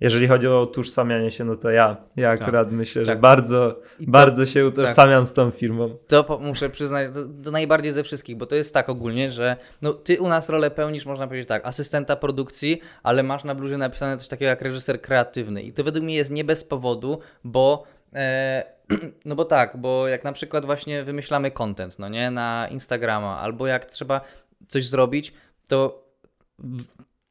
Jeżeli 0.00 0.28
chodzi 0.28 0.48
o 0.48 0.62
utożsamianie 0.62 1.30
się, 1.30 1.44
no 1.44 1.56
to 1.56 1.70
ja, 1.70 1.96
ja 2.16 2.30
tak. 2.30 2.42
akurat 2.42 2.66
tak. 2.66 2.76
myślę, 2.76 3.04
że 3.04 3.12
tak. 3.12 3.20
bardzo, 3.20 3.70
to, 3.72 4.04
bardzo 4.06 4.46
się 4.46 4.66
utożsamiam 4.66 5.22
tak. 5.22 5.28
z 5.28 5.32
tą 5.32 5.50
firmą. 5.50 5.96
To 6.08 6.24
po, 6.24 6.38
muszę 6.38 6.70
przyznać, 6.70 7.14
to, 7.14 7.20
to, 7.44 7.50
najbardziej 7.50 7.92
ze 7.92 8.02
wszystkich, 8.02 8.36
bo 8.36 8.46
to 8.46 8.54
jest 8.54 8.74
tak 8.74 8.88
ogólnie, 8.88 9.30
że 9.30 9.56
no, 9.82 9.92
ty 9.92 10.20
u 10.20 10.28
nas 10.28 10.48
rolę 10.48 10.70
pełnisz, 10.70 11.06
można 11.06 11.26
powiedzieć 11.26 11.48
tak, 11.48 11.66
asystenta 11.66 12.16
produkcji, 12.16 12.80
ale 13.02 13.22
masz 13.22 13.44
na 13.44 13.54
bluzie 13.54 13.78
napisane 13.78 14.16
coś 14.16 14.28
takiego 14.28 14.48
jak 14.48 14.62
reżyser 14.62 15.00
kreatywny 15.00 15.62
i 15.62 15.72
to 15.72 15.84
według 15.84 16.04
mnie 16.04 16.14
jest 16.14 16.30
nie 16.30 16.44
bez 16.44 16.64
powodu, 16.64 17.18
bo 17.44 17.84
e, 18.14 18.64
no 19.24 19.34
bo 19.34 19.44
tak, 19.44 19.76
bo 19.76 20.08
jak 20.08 20.24
na 20.24 20.32
przykład 20.32 20.64
właśnie 20.64 21.04
wymyślamy 21.04 21.50
content, 21.50 21.98
no 21.98 22.08
nie, 22.08 22.30
na 22.30 22.68
Instagrama, 22.70 23.38
albo 23.38 23.66
jak 23.66 23.86
trzeba 23.86 24.20
coś 24.68 24.88
zrobić, 24.88 25.32
to 25.68 26.04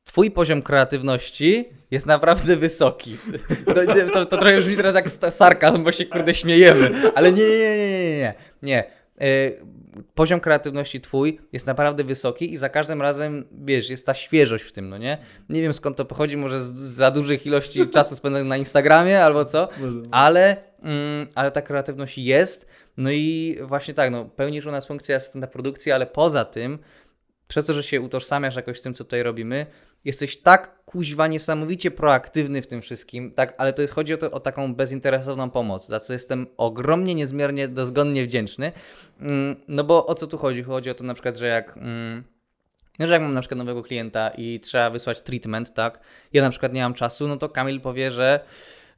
twój 0.10 0.32
poziom 0.32 0.62
kreatywności 0.62 1.70
jest 1.92 2.06
naprawdę 2.06 2.56
wysoki. 2.56 3.18
To, 3.66 3.74
to, 4.14 4.26
to 4.26 4.38
trochę 4.38 4.58
brzmi 4.58 4.76
teraz 4.76 4.96
jak 4.96 5.10
sarkazm, 5.10 5.84
bo 5.84 5.92
się 5.92 6.06
kurde 6.06 6.34
śmiejemy, 6.34 6.92
ale 7.16 7.32
nie, 7.32 7.44
nie, 7.44 7.78
nie, 7.78 7.90
nie, 7.90 8.18
nie. 8.18 8.34
nie. 8.62 8.84
Yy, 9.20 10.06
poziom 10.16 10.40
kreatywności 10.40 11.02
twój 11.02 11.40
jest 11.54 11.68
naprawdę 11.68 12.04
wysoki 12.04 12.54
i 12.54 12.58
za 12.58 12.70
każdym 12.70 13.02
razem, 13.02 13.46
wiesz, 13.52 13.90
jest 13.90 14.06
ta 14.06 14.14
świeżość 14.14 14.64
w 14.64 14.72
tym, 14.72 14.90
no 14.90 14.98
nie? 14.98 15.18
Nie 15.50 15.62
wiem 15.62 15.74
skąd 15.74 15.98
to 15.98 16.06
pochodzi, 16.06 16.38
może 16.38 16.62
z 16.62 16.74
za 16.74 17.12
dużych 17.12 17.46
ilości 17.46 17.90
czasu 17.90 18.16
spędzonych 18.16 18.48
na 18.48 18.58
Instagramie 18.58 19.24
albo 19.24 19.46
co, 19.46 19.70
ale, 20.12 20.58
mm, 20.84 21.28
ale 21.36 21.52
ta 21.52 21.62
kreatywność 21.62 22.18
jest. 22.18 22.68
No 22.98 23.12
i 23.12 23.58
właśnie 23.62 23.94
tak, 23.94 24.12
no, 24.12 24.26
pełnisz 24.26 24.66
u 24.66 24.72
nas 24.72 24.88
funkcję 24.88 25.16
asystenta 25.16 25.48
produkcji, 25.48 25.92
ale 25.92 26.06
poza 26.06 26.46
tym, 26.46 26.80
przez 27.50 27.66
to, 27.66 27.74
że 27.74 27.84
się 27.84 28.02
utożsamiasz 28.02 28.56
jakoś 28.56 28.80
z 28.80 28.82
tym, 28.82 28.94
co 28.94 29.04
tutaj 29.04 29.24
robimy, 29.24 29.66
jesteś 30.06 30.38
tak 30.38 30.86
kuźwa 30.86 31.28
niesamowicie 31.28 31.92
proaktywny 31.92 32.62
w 32.62 32.68
tym 32.68 32.82
wszystkim, 32.82 33.32
tak, 33.32 33.54
ale 33.58 33.74
to 33.74 33.82
jest, 33.82 33.94
chodzi 33.94 34.14
o, 34.14 34.18
to, 34.18 34.32
o 34.32 34.40
taką 34.40 34.76
bezinteresowną 34.76 35.50
pomoc, 35.50 35.88
za 35.88 36.00
co 36.00 36.14
jestem 36.14 36.48
ogromnie, 36.58 37.16
niezmiernie, 37.16 37.68
dozgonnie 37.68 38.26
wdzięczny. 38.26 38.72
Mm, 39.22 39.56
no 39.68 39.84
bo 39.84 40.06
o 40.06 40.16
co 40.16 40.28
tu 40.28 40.38
chodzi? 40.38 40.64
Chodzi 40.64 40.90
o 40.90 40.94
to 40.94 41.04
na 41.04 41.14
przykład, 41.14 41.38
że 41.38 41.48
jak... 41.48 41.80
No, 43.00 43.08
że 43.08 43.14
jak 43.14 43.22
mam 43.22 43.34
na 43.34 43.42
przykład 43.42 43.58
nowego 43.58 43.84
klienta 43.84 44.30
i 44.30 44.60
trzeba 44.60 44.90
wysłać 44.90 45.22
treatment, 45.22 45.74
tak, 45.74 46.00
ja 46.34 46.42
na 46.42 46.50
przykład 46.50 46.74
nie 46.74 46.82
mam 46.82 46.94
czasu, 46.94 47.28
no 47.28 47.38
to 47.38 47.50
Kamil 47.50 47.82
powie, 47.82 48.12
że 48.12 48.40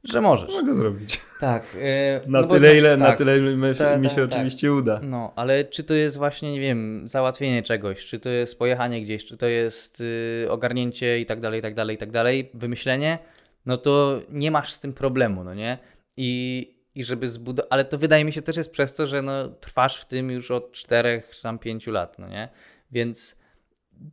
że 0.04 0.20
możesz. 0.20 0.50
Mogę 0.50 0.74
zrobić. 0.74 1.20
Tak. 1.40 1.74
Yy, 1.74 2.30
na, 2.30 2.40
no 2.40 2.46
tyle, 2.46 2.78
ile, 2.78 2.90
tak, 2.90 3.00
na 3.00 3.12
tyle, 3.12 3.38
ile 3.38 3.56
mi, 3.56 3.74
ta, 3.74 3.98
mi 3.98 4.08
się 4.08 4.16
tak, 4.16 4.24
oczywiście 4.24 4.68
tak. 4.68 4.76
uda. 4.76 5.00
No, 5.02 5.32
ale 5.36 5.64
czy 5.64 5.84
to 5.84 5.94
jest 5.94 6.16
właśnie, 6.16 6.52
nie 6.52 6.60
wiem, 6.60 7.02
załatwienie 7.08 7.62
czegoś, 7.62 8.06
czy 8.06 8.18
to 8.18 8.28
jest 8.28 8.58
pojechanie 8.58 9.02
gdzieś, 9.02 9.26
czy 9.26 9.36
to 9.36 9.46
jest 9.46 10.00
yy, 10.00 10.50
ogarnięcie 10.50 11.20
i 11.20 11.26
tak 11.26 11.40
dalej, 11.40 11.58
i 11.58 11.62
tak 11.62 11.74
dalej, 11.74 11.96
i 11.96 11.98
tak 11.98 12.10
dalej, 12.10 12.50
wymyślenie, 12.54 13.18
no 13.66 13.76
to 13.76 14.20
nie 14.30 14.50
masz 14.50 14.72
z 14.72 14.80
tym 14.80 14.92
problemu, 14.92 15.44
no 15.44 15.54
nie? 15.54 15.78
I, 16.16 16.74
i 16.94 17.04
żeby 17.04 17.28
zbudować, 17.28 17.68
ale 17.70 17.84
to 17.84 17.98
wydaje 17.98 18.24
mi 18.24 18.32
się 18.32 18.42
też 18.42 18.56
jest 18.56 18.70
przez 18.70 18.94
to, 18.94 19.06
że 19.06 19.22
no, 19.22 19.48
trwasz 19.48 20.00
w 20.00 20.04
tym 20.04 20.30
już 20.30 20.50
od 20.50 20.72
czterech 20.72 21.30
czy 21.30 21.42
tam 21.42 21.58
pięciu 21.58 21.90
lat, 21.90 22.18
no 22.18 22.28
nie? 22.28 22.48
Więc 22.90 23.42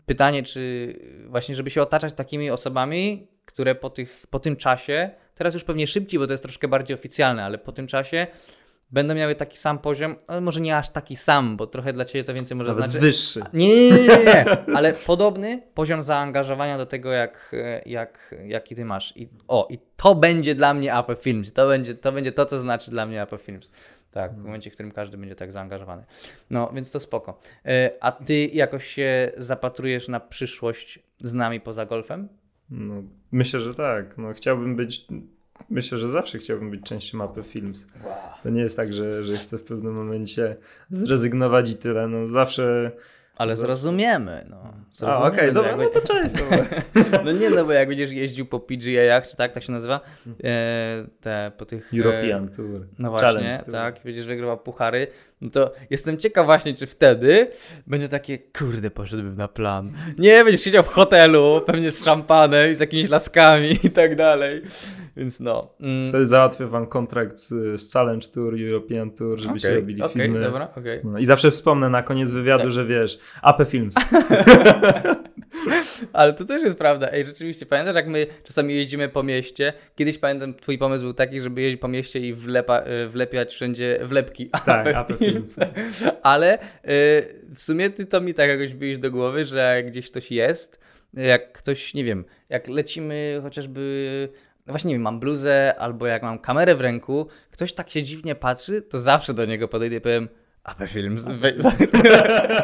pytanie, 0.06 0.44
czy 0.44 0.94
właśnie, 1.28 1.56
żeby 1.56 1.70
się 1.70 1.82
otaczać 1.82 2.14
takimi 2.14 2.50
osobami, 2.50 3.28
które 3.50 3.76
po, 3.76 3.90
tych, 3.90 4.26
po 4.30 4.40
tym 4.40 4.56
czasie 4.56 5.12
Teraz 5.40 5.54
już 5.54 5.64
pewnie 5.64 5.88
szybciej, 5.88 6.20
bo 6.20 6.28
to 6.28 6.34
jest 6.34 6.44
troszkę 6.44 6.68
bardziej 6.68 6.96
oficjalne, 6.96 7.46
ale 7.46 7.58
po 7.58 7.72
tym 7.72 7.88
czasie 7.88 8.28
będą 8.92 9.16
miały 9.16 9.36
taki 9.36 9.58
sam 9.58 9.80
poziom, 9.80 10.16
ale 10.28 10.42
może 10.42 10.62
nie 10.62 10.78
aż 10.78 10.90
taki 10.90 11.16
sam, 11.16 11.58
bo 11.58 11.68
trochę 11.68 11.94
dla 11.94 12.06
Ciebie 12.06 12.24
to 12.24 12.34
więcej 12.34 12.58
może 12.58 12.70
Nawet 12.70 12.86
znaczyć. 12.86 13.02
wyższy. 13.02 13.42
Nie, 13.54 13.90
nie, 13.90 13.92
nie, 13.92 14.08
nie, 14.08 14.46
ale 14.76 14.94
podobny 15.08 15.62
poziom 15.74 16.02
zaangażowania 16.02 16.78
do 16.78 16.86
tego, 16.86 17.12
jak, 17.12 17.56
jak, 17.86 18.36
jaki 18.46 18.76
Ty 18.76 18.86
masz. 18.86 19.18
I, 19.18 19.30
o, 19.48 19.68
i 19.70 19.80
to 19.98 20.16
będzie 20.16 20.56
dla 20.56 20.74
mnie 20.74 20.94
AP 20.94 21.12
Films. 21.22 21.54
To 21.54 21.68
będzie, 21.68 21.96
to 21.96 22.12
będzie 22.12 22.32
to, 22.32 22.46
co 22.46 22.60
znaczy 22.60 22.92
dla 22.92 23.06
mnie 23.06 23.22
AP 23.22 23.42
Films. 23.42 23.72
Tak, 24.12 24.36
w 24.36 24.44
momencie, 24.44 24.70
w 24.70 24.74
którym 24.74 24.92
każdy 24.92 25.18
będzie 25.18 25.36
tak 25.36 25.52
zaangażowany. 25.52 26.04
No, 26.50 26.72
więc 26.74 26.92
to 26.92 27.00
spoko. 27.00 27.40
E, 27.66 27.92
a 28.02 28.12
Ty 28.12 28.46
jakoś 28.46 28.88
się 28.88 29.32
zapatrujesz 29.38 30.08
na 30.08 30.20
przyszłość 30.20 31.00
z 31.18 31.34
nami 31.34 31.60
poza 31.60 31.86
golfem? 31.86 32.30
No, 32.72 33.04
myślę, 33.32 33.60
że 33.60 33.76
tak. 33.76 34.18
No, 34.18 34.34
chciałbym 34.34 34.76
być. 34.76 35.08
Myślę, 35.70 35.98
że 35.98 36.10
zawsze 36.10 36.38
chciałbym 36.38 36.72
być 36.72 36.84
częścią 36.84 37.18
mapy 37.18 37.44
Films. 37.44 37.88
To 38.44 38.50
nie 38.50 38.62
jest 38.62 38.78
tak, 38.78 38.94
że, 38.94 39.26
że 39.26 39.38
chcę 39.38 39.58
w 39.58 39.64
pewnym 39.64 39.94
momencie 39.94 40.56
zrezygnować 40.90 41.70
i 41.70 41.76
tyle. 41.76 42.08
No, 42.08 42.28
zawsze 42.28 42.92
ale 43.40 43.56
zrozumiemy, 43.56 44.46
no. 44.50 44.74
Zrozumiemy, 44.94 45.26
A, 45.26 45.28
okej, 45.28 45.40
okay, 45.40 45.52
dobra, 45.52 45.78
no 45.78 45.90
to 45.90 46.02
cześć. 46.02 46.36
no 47.26 47.32
nie, 47.32 47.50
no 47.50 47.66
bo 47.66 47.72
jak 47.72 47.88
będziesz 47.88 48.12
jeździł 48.12 48.46
po 48.46 48.60
PGA-ach, 48.60 49.30
czy 49.30 49.36
tak, 49.36 49.52
tak 49.52 49.64
się 49.64 49.72
nazywa, 49.72 50.02
e, 50.44 51.06
te, 51.22 51.52
po 51.58 51.66
tych... 51.66 51.94
European 51.94 52.46
e, 52.46 52.50
Tour. 52.50 52.88
No 53.00 53.10
właśnie, 53.10 53.28
Challenge 53.28 53.72
tak, 53.72 53.96
tour. 53.96 54.06
będziesz 54.06 54.28
wygrywał 54.28 54.58
puchary, 54.58 55.08
no 55.42 55.50
to 55.50 55.74
jestem 55.90 56.18
ciekaw 56.18 56.46
właśnie, 56.46 56.74
czy 56.74 56.88
wtedy 56.88 57.48
będzie 57.88 58.10
takie, 58.10 58.40
kurde, 58.40 58.92
poszedłbym 58.92 59.36
na 59.36 59.48
plan. 59.48 59.92
Nie, 60.18 60.44
będziesz 60.44 60.62
siedział 60.62 60.84
w 60.84 60.88
hotelu, 60.88 61.62
pewnie 61.66 61.92
z 61.92 62.04
szampanem 62.04 62.72
i 62.72 62.74
z 62.74 62.80
jakimiś 62.80 63.10
laskami 63.10 63.78
i 63.84 63.92
tak 63.92 64.16
dalej. 64.16 64.62
Więc 65.20 65.40
no. 65.40 65.74
Mm. 65.80 66.08
Wtedy 66.08 66.28
załatwię 66.28 66.68
wam 66.68 66.88
kontrakt 66.88 67.38
z, 67.38 67.82
z 67.82 67.94
Challenge 67.94 68.28
Tour, 68.28 68.56
European 68.62 69.12
Tour, 69.12 69.40
żebyście 69.40 69.68
okay, 69.68 69.80
robili 69.80 70.02
okay, 70.02 70.14
filmy. 70.14 70.42
Dobra, 70.42 70.68
okay. 70.76 71.02
no, 71.04 71.20
I 71.20 71.26
zawsze 71.26 71.52
wspomnę 71.52 71.90
na 71.90 72.04
koniec 72.04 72.32
wywiadu, 72.32 72.64
tak. 72.64 72.72
że 72.72 72.86
wiesz, 72.86 73.20
AP 73.42 73.68
Films. 73.68 73.96
Ale 76.14 76.34
to 76.34 76.46
też 76.46 76.62
jest 76.62 76.78
prawda. 76.78 77.12
Ej, 77.12 77.24
rzeczywiście, 77.24 77.66
pamiętasz 77.66 77.96
jak 77.96 78.08
my 78.08 78.28
czasami 78.44 78.76
jeździmy 78.76 79.10
po 79.10 79.24
mieście? 79.24 79.74
Kiedyś 79.96 80.18
pamiętam, 80.18 80.54
twój 80.54 80.78
pomysł 80.78 81.04
był 81.04 81.14
taki, 81.14 81.42
żeby 81.42 81.62
jeździć 81.62 81.82
po 81.82 81.88
mieście 81.88 82.20
i 82.20 82.34
wlepa, 82.34 82.84
y, 83.06 83.10
wlepiać 83.10 83.54
wszędzie 83.54 84.00
wlepki. 84.04 84.50
Tak, 84.66 84.88
AP 84.96 85.14
Films. 85.14 85.60
Ale 86.24 86.58
y, 86.58 86.60
w 87.56 87.62
sumie 87.62 87.90
ty 87.90 88.06
to 88.06 88.22
mi 88.22 88.34
tak 88.34 88.50
jakoś 88.50 88.74
byłeś 88.74 88.98
do 88.98 89.12
głowy, 89.12 89.46
że 89.46 89.58
jak 89.76 89.88
gdzieś 89.88 90.12
ktoś 90.12 90.32
jest, 90.32 90.80
jak 91.14 91.52
ktoś, 91.52 91.94
nie 91.94 92.04
wiem, 92.04 92.26
jak 92.50 92.68
lecimy 92.68 93.40
chociażby 93.44 94.30
właśnie 94.70 94.88
nie 94.88 94.96
wiem, 94.96 95.02
mam 95.02 95.20
bluzę 95.20 95.76
albo 95.80 96.08
jak 96.08 96.24
mam 96.24 96.40
kamerę 96.40 96.76
w 96.76 96.82
ręku, 96.82 97.28
ktoś 97.52 97.74
tak 97.74 97.90
się 97.90 98.04
dziwnie 98.04 98.36
patrzy, 98.36 98.82
to 98.82 99.00
zawsze 99.00 99.34
do 99.34 99.46
niego 99.46 99.68
podejdę 99.68 99.96
i 99.96 100.02
powiem 100.02 100.30
AP 100.64 100.88
Films. 100.88 101.28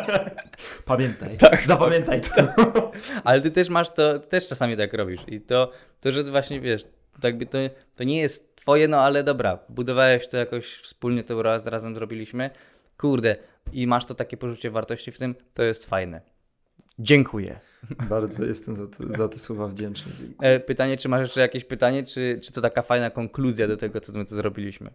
Pamiętaj. 0.85 1.37
Tak, 1.37 1.65
zapamiętaj 1.65 2.21
to. 2.21 2.31
Ale 3.23 3.41
ty 3.41 3.51
też 3.51 3.69
masz 3.69 3.89
to, 3.89 4.19
ty 4.19 4.27
też 4.27 4.47
czasami 4.47 4.77
tak 4.77 4.93
robisz. 4.93 5.21
I 5.27 5.41
to, 5.41 5.71
to 6.01 6.11
że 6.11 6.23
właśnie 6.23 6.59
wiesz, 6.59 6.83
to 7.21 7.27
jakby 7.27 7.45
to, 7.45 7.57
to 7.95 8.03
nie 8.03 8.21
jest 8.21 8.55
twoje, 8.55 8.87
no 8.87 9.01
ale 9.01 9.23
dobra, 9.23 9.59
budowałeś 9.69 10.27
to 10.27 10.37
jakoś 10.37 10.75
wspólnie, 10.75 11.23
to 11.23 11.43
raz, 11.43 11.65
razem 11.65 11.95
zrobiliśmy. 11.95 12.49
Kurde, 12.97 13.35
i 13.71 13.87
masz 13.87 14.05
to 14.05 14.15
takie 14.15 14.37
poczucie 14.37 14.71
wartości 14.71 15.11
w 15.11 15.19
tym, 15.19 15.35
to 15.53 15.63
jest 15.63 15.85
fajne. 15.85 16.34
Dziękuję. 16.99 17.59
Bardzo 18.09 18.45
jestem 18.45 18.75
za 18.75 18.87
te, 18.87 19.17
za 19.17 19.27
te 19.27 19.39
słowa 19.39 19.67
wdzięczny. 19.67 20.11
E, 20.41 20.59
pytanie, 20.59 20.97
czy 20.97 21.09
masz 21.09 21.21
jeszcze 21.21 21.41
jakieś 21.41 21.65
pytanie, 21.65 22.03
czy, 22.03 22.39
czy 22.43 22.51
to 22.51 22.61
taka 22.61 22.81
fajna 22.81 23.09
konkluzja 23.09 23.67
do 23.67 23.77
tego, 23.77 24.01
co 24.01 24.13
my 24.13 24.25
tu 24.25 24.35
zrobiliśmy? 24.35 24.91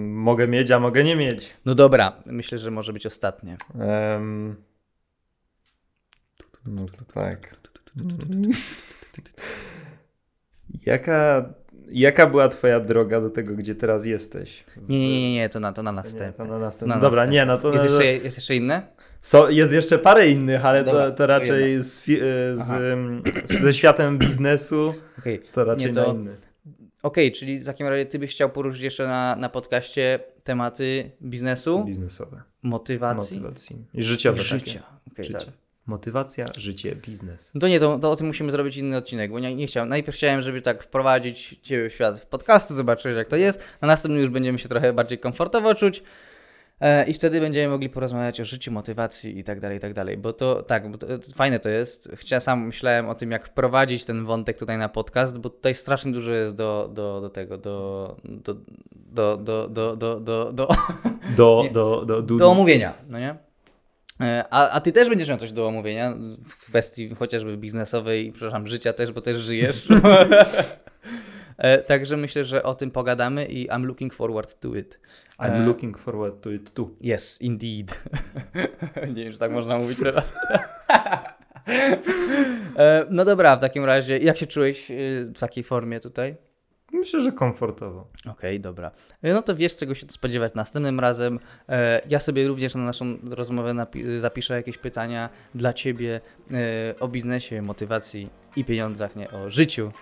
mogę 0.00 0.48
mieć, 0.48 0.70
a 0.70 0.80
mogę 0.80 1.04
nie 1.04 1.16
mieć. 1.16 1.54
No 1.64 1.74
dobra, 1.74 2.22
myślę, 2.26 2.58
że 2.58 2.70
może 2.70 2.92
być 2.92 3.06
ostatnie. 3.06 3.56
no 6.66 6.86
to 6.86 7.04
tak. 7.14 7.56
Jaka, 10.86 11.48
jaka 11.92 12.26
była 12.26 12.48
twoja 12.48 12.80
droga 12.80 13.20
do 13.20 13.30
tego, 13.30 13.54
gdzie 13.54 13.74
teraz 13.74 14.04
jesteś? 14.04 14.64
Nie, 14.88 15.00
nie, 15.00 15.22
nie, 15.22 15.34
nie 15.34 15.48
to, 15.48 15.60
na, 15.60 15.72
to 15.72 15.82
na 15.82 15.92
następne. 15.92 16.44
Nie, 16.44 16.50
to 16.50 16.58
na 16.58 16.58
następne. 16.58 16.94
Dobra, 16.94 17.08
następne. 17.10 17.34
nie, 17.34 17.46
no 17.46 17.58
to... 17.58 17.72
Jest 17.72 17.84
jeszcze, 17.84 18.04
jest 18.06 18.36
jeszcze 18.36 18.56
inne? 18.56 18.86
So, 19.20 19.50
jest 19.50 19.72
jeszcze 19.72 19.98
parę 19.98 20.28
innych, 20.28 20.64
ale 20.64 20.84
Dobra, 20.84 21.10
to, 21.10 21.16
to, 21.16 21.26
raczej 21.26 21.76
to 21.76 21.84
z, 21.84 22.04
z, 22.54 23.60
ze 23.60 23.74
światem 23.74 24.18
biznesu 24.18 24.94
okay. 25.18 25.38
to 25.52 25.64
raczej 25.64 25.88
nie, 25.88 25.94
to... 25.94 26.12
na 26.12 26.20
inny. 26.20 26.36
Okej, 27.02 27.28
okay, 27.28 27.38
czyli 27.38 27.58
w 27.58 27.66
takim 27.66 27.86
razie 27.86 28.06
ty 28.06 28.18
byś 28.18 28.30
chciał 28.30 28.50
poruszyć 28.50 28.82
jeszcze 28.82 29.06
na, 29.06 29.36
na 29.36 29.48
podcaście 29.48 30.20
tematy 30.44 31.10
biznesu? 31.22 31.84
Biznesowe. 31.84 32.42
Motywacji? 32.62 33.36
Motywacji. 33.36 33.84
I 33.94 34.02
życiowe 34.02 34.42
Życia. 34.42 34.82
Okay, 35.12 35.24
Życie. 35.24 35.38
Tak. 35.38 35.61
Motywacja, 35.86 36.46
życie, 36.56 36.96
biznes. 36.96 37.54
No 37.54 37.60
to 37.60 37.68
nie, 37.68 37.80
to, 37.80 37.98
to 37.98 38.10
o 38.10 38.16
tym 38.16 38.26
musimy 38.26 38.52
zrobić 38.52 38.76
inny 38.76 38.96
odcinek, 38.96 39.30
bo 39.30 39.38
nie, 39.38 39.54
nie 39.54 39.66
chciałem. 39.66 39.88
Najpierw 39.88 40.16
chciałem, 40.16 40.42
żeby 40.42 40.62
tak 40.62 40.82
wprowadzić 40.82 41.60
Ciebie 41.62 41.90
w 41.90 41.92
świat 41.92 42.26
podcastu, 42.26 42.74
zobaczyć 42.74 43.16
jak 43.16 43.28
to 43.28 43.36
jest. 43.36 43.64
Na 43.80 43.88
następnym 43.88 44.20
już 44.20 44.30
będziemy 44.30 44.58
się 44.58 44.68
trochę 44.68 44.92
bardziej 44.92 45.18
komfortowo 45.18 45.74
czuć. 45.74 46.02
E, 46.80 47.04
I 47.04 47.12
wtedy 47.12 47.40
będziemy 47.40 47.68
mogli 47.68 47.90
porozmawiać 47.90 48.40
o 48.40 48.44
życiu, 48.44 48.72
motywacji 48.72 49.38
i 49.38 49.44
tak 49.44 49.60
dalej, 49.60 49.76
i 49.76 49.80
tak 49.80 49.92
dalej. 49.92 50.16
Bo 50.16 50.32
to 50.32 50.62
tak, 50.62 50.90
bo 50.90 50.98
to, 50.98 51.06
fajne 51.34 51.60
to 51.60 51.68
jest. 51.68 52.08
Chciałem, 52.14 52.40
sam 52.40 52.66
myślałem 52.66 53.08
o 53.08 53.14
tym, 53.14 53.30
jak 53.30 53.46
wprowadzić 53.46 54.04
ten 54.04 54.24
wątek 54.24 54.58
tutaj 54.58 54.78
na 54.78 54.88
podcast, 54.88 55.38
bo 55.38 55.50
tutaj 55.50 55.74
strasznie 55.74 56.12
dużo 56.12 56.30
jest 56.30 56.54
do, 56.54 56.90
do, 56.94 57.20
do 57.20 57.30
tego, 57.30 57.58
do, 57.58 58.16
do, 58.24 58.54
do, 58.94 59.36
do, 59.36 59.68
do, 59.68 59.96
do, 59.96 59.96
do, 59.96 60.20
do, 60.20 60.52
do, 60.52 60.68
do, 61.36 61.64
do, 61.72 62.04
do, 62.04 62.22
do 62.22 62.50
omówienia, 62.50 62.94
no 63.08 63.18
nie? 63.18 63.51
E, 64.20 64.44
a, 64.50 64.70
a 64.70 64.80
ty 64.80 64.92
też 64.92 65.08
będziesz 65.08 65.28
miał 65.28 65.38
coś 65.38 65.52
do 65.52 65.66
omówienia 65.66 66.14
w 66.48 66.66
kwestii 66.66 67.14
chociażby 67.14 67.56
biznesowej, 67.56 68.32
przepraszam, 68.32 68.68
życia 68.68 68.92
też, 68.92 69.12
bo 69.12 69.20
też 69.20 69.40
żyjesz. 69.40 69.88
E, 71.58 71.78
także 71.78 72.16
myślę, 72.16 72.44
że 72.44 72.62
o 72.62 72.74
tym 72.74 72.90
pogadamy 72.90 73.46
i 73.46 73.68
I'm 73.68 73.84
looking 73.84 74.14
forward 74.14 74.60
to 74.60 74.74
it. 74.74 75.00
I'm 75.38 75.66
looking 75.66 75.98
forward 75.98 76.40
to 76.40 76.50
it 76.50 76.74
too. 76.74 76.90
Yes, 77.00 77.42
indeed. 77.42 78.02
Nie 79.14 79.24
wiem, 79.24 79.32
czy 79.32 79.38
tak 79.38 79.52
można 79.52 79.78
mówić 79.78 79.98
teraz. 79.98 80.32
E, 82.76 83.06
no 83.10 83.24
dobra, 83.24 83.56
w 83.56 83.60
takim 83.60 83.84
razie, 83.84 84.18
jak 84.18 84.36
się 84.36 84.46
czułeś 84.46 84.86
w 85.34 85.40
takiej 85.40 85.64
formie 85.64 86.00
tutaj? 86.00 86.36
Myślę, 87.02 87.20
że 87.20 87.32
komfortowo. 87.32 88.06
Okej, 88.20 88.32
okay, 88.32 88.58
dobra. 88.58 88.90
No 89.22 89.42
to 89.42 89.56
wiesz, 89.56 89.76
czego 89.76 89.94
się 89.94 90.06
spodziewać 90.10 90.54
następnym 90.54 91.00
razem. 91.00 91.38
Ja 92.08 92.20
sobie 92.20 92.48
również 92.48 92.74
na 92.74 92.84
naszą 92.84 93.18
rozmowę 93.30 93.86
zapiszę 94.18 94.54
jakieś 94.54 94.78
pytania 94.78 95.30
dla 95.54 95.72
Ciebie 95.72 96.20
o 97.00 97.08
biznesie, 97.08 97.62
motywacji 97.62 98.28
i 98.56 98.64
pieniądzach, 98.64 99.16
nie 99.16 99.30
o 99.30 99.50
życiu 99.50 99.92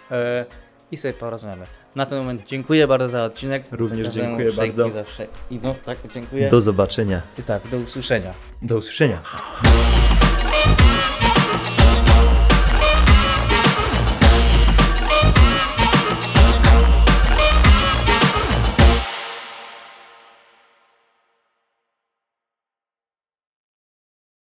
i 0.93 0.97
sobie 0.97 1.15
porozmawiamy. 1.15 1.65
Na 1.97 2.07
ten 2.07 2.19
moment 2.19 2.47
dziękuję 2.47 2.87
bardzo 2.87 3.09
za 3.09 3.25
odcinek. 3.25 3.65
Również 3.73 4.09
dziękuję 4.09 4.53
bardzo. 4.53 4.91
Zawsze. 4.91 5.27
I 5.51 5.59
no 5.63 5.75
tak, 5.85 5.99
dziękuję. 6.15 6.49
Do 6.49 6.61
zobaczenia. 6.61 7.23
I 7.39 7.43
tak, 7.43 7.69
do 7.69 7.77
usłyszenia. 7.77 8.33
Do 8.63 8.77
usłyszenia. 8.77 9.23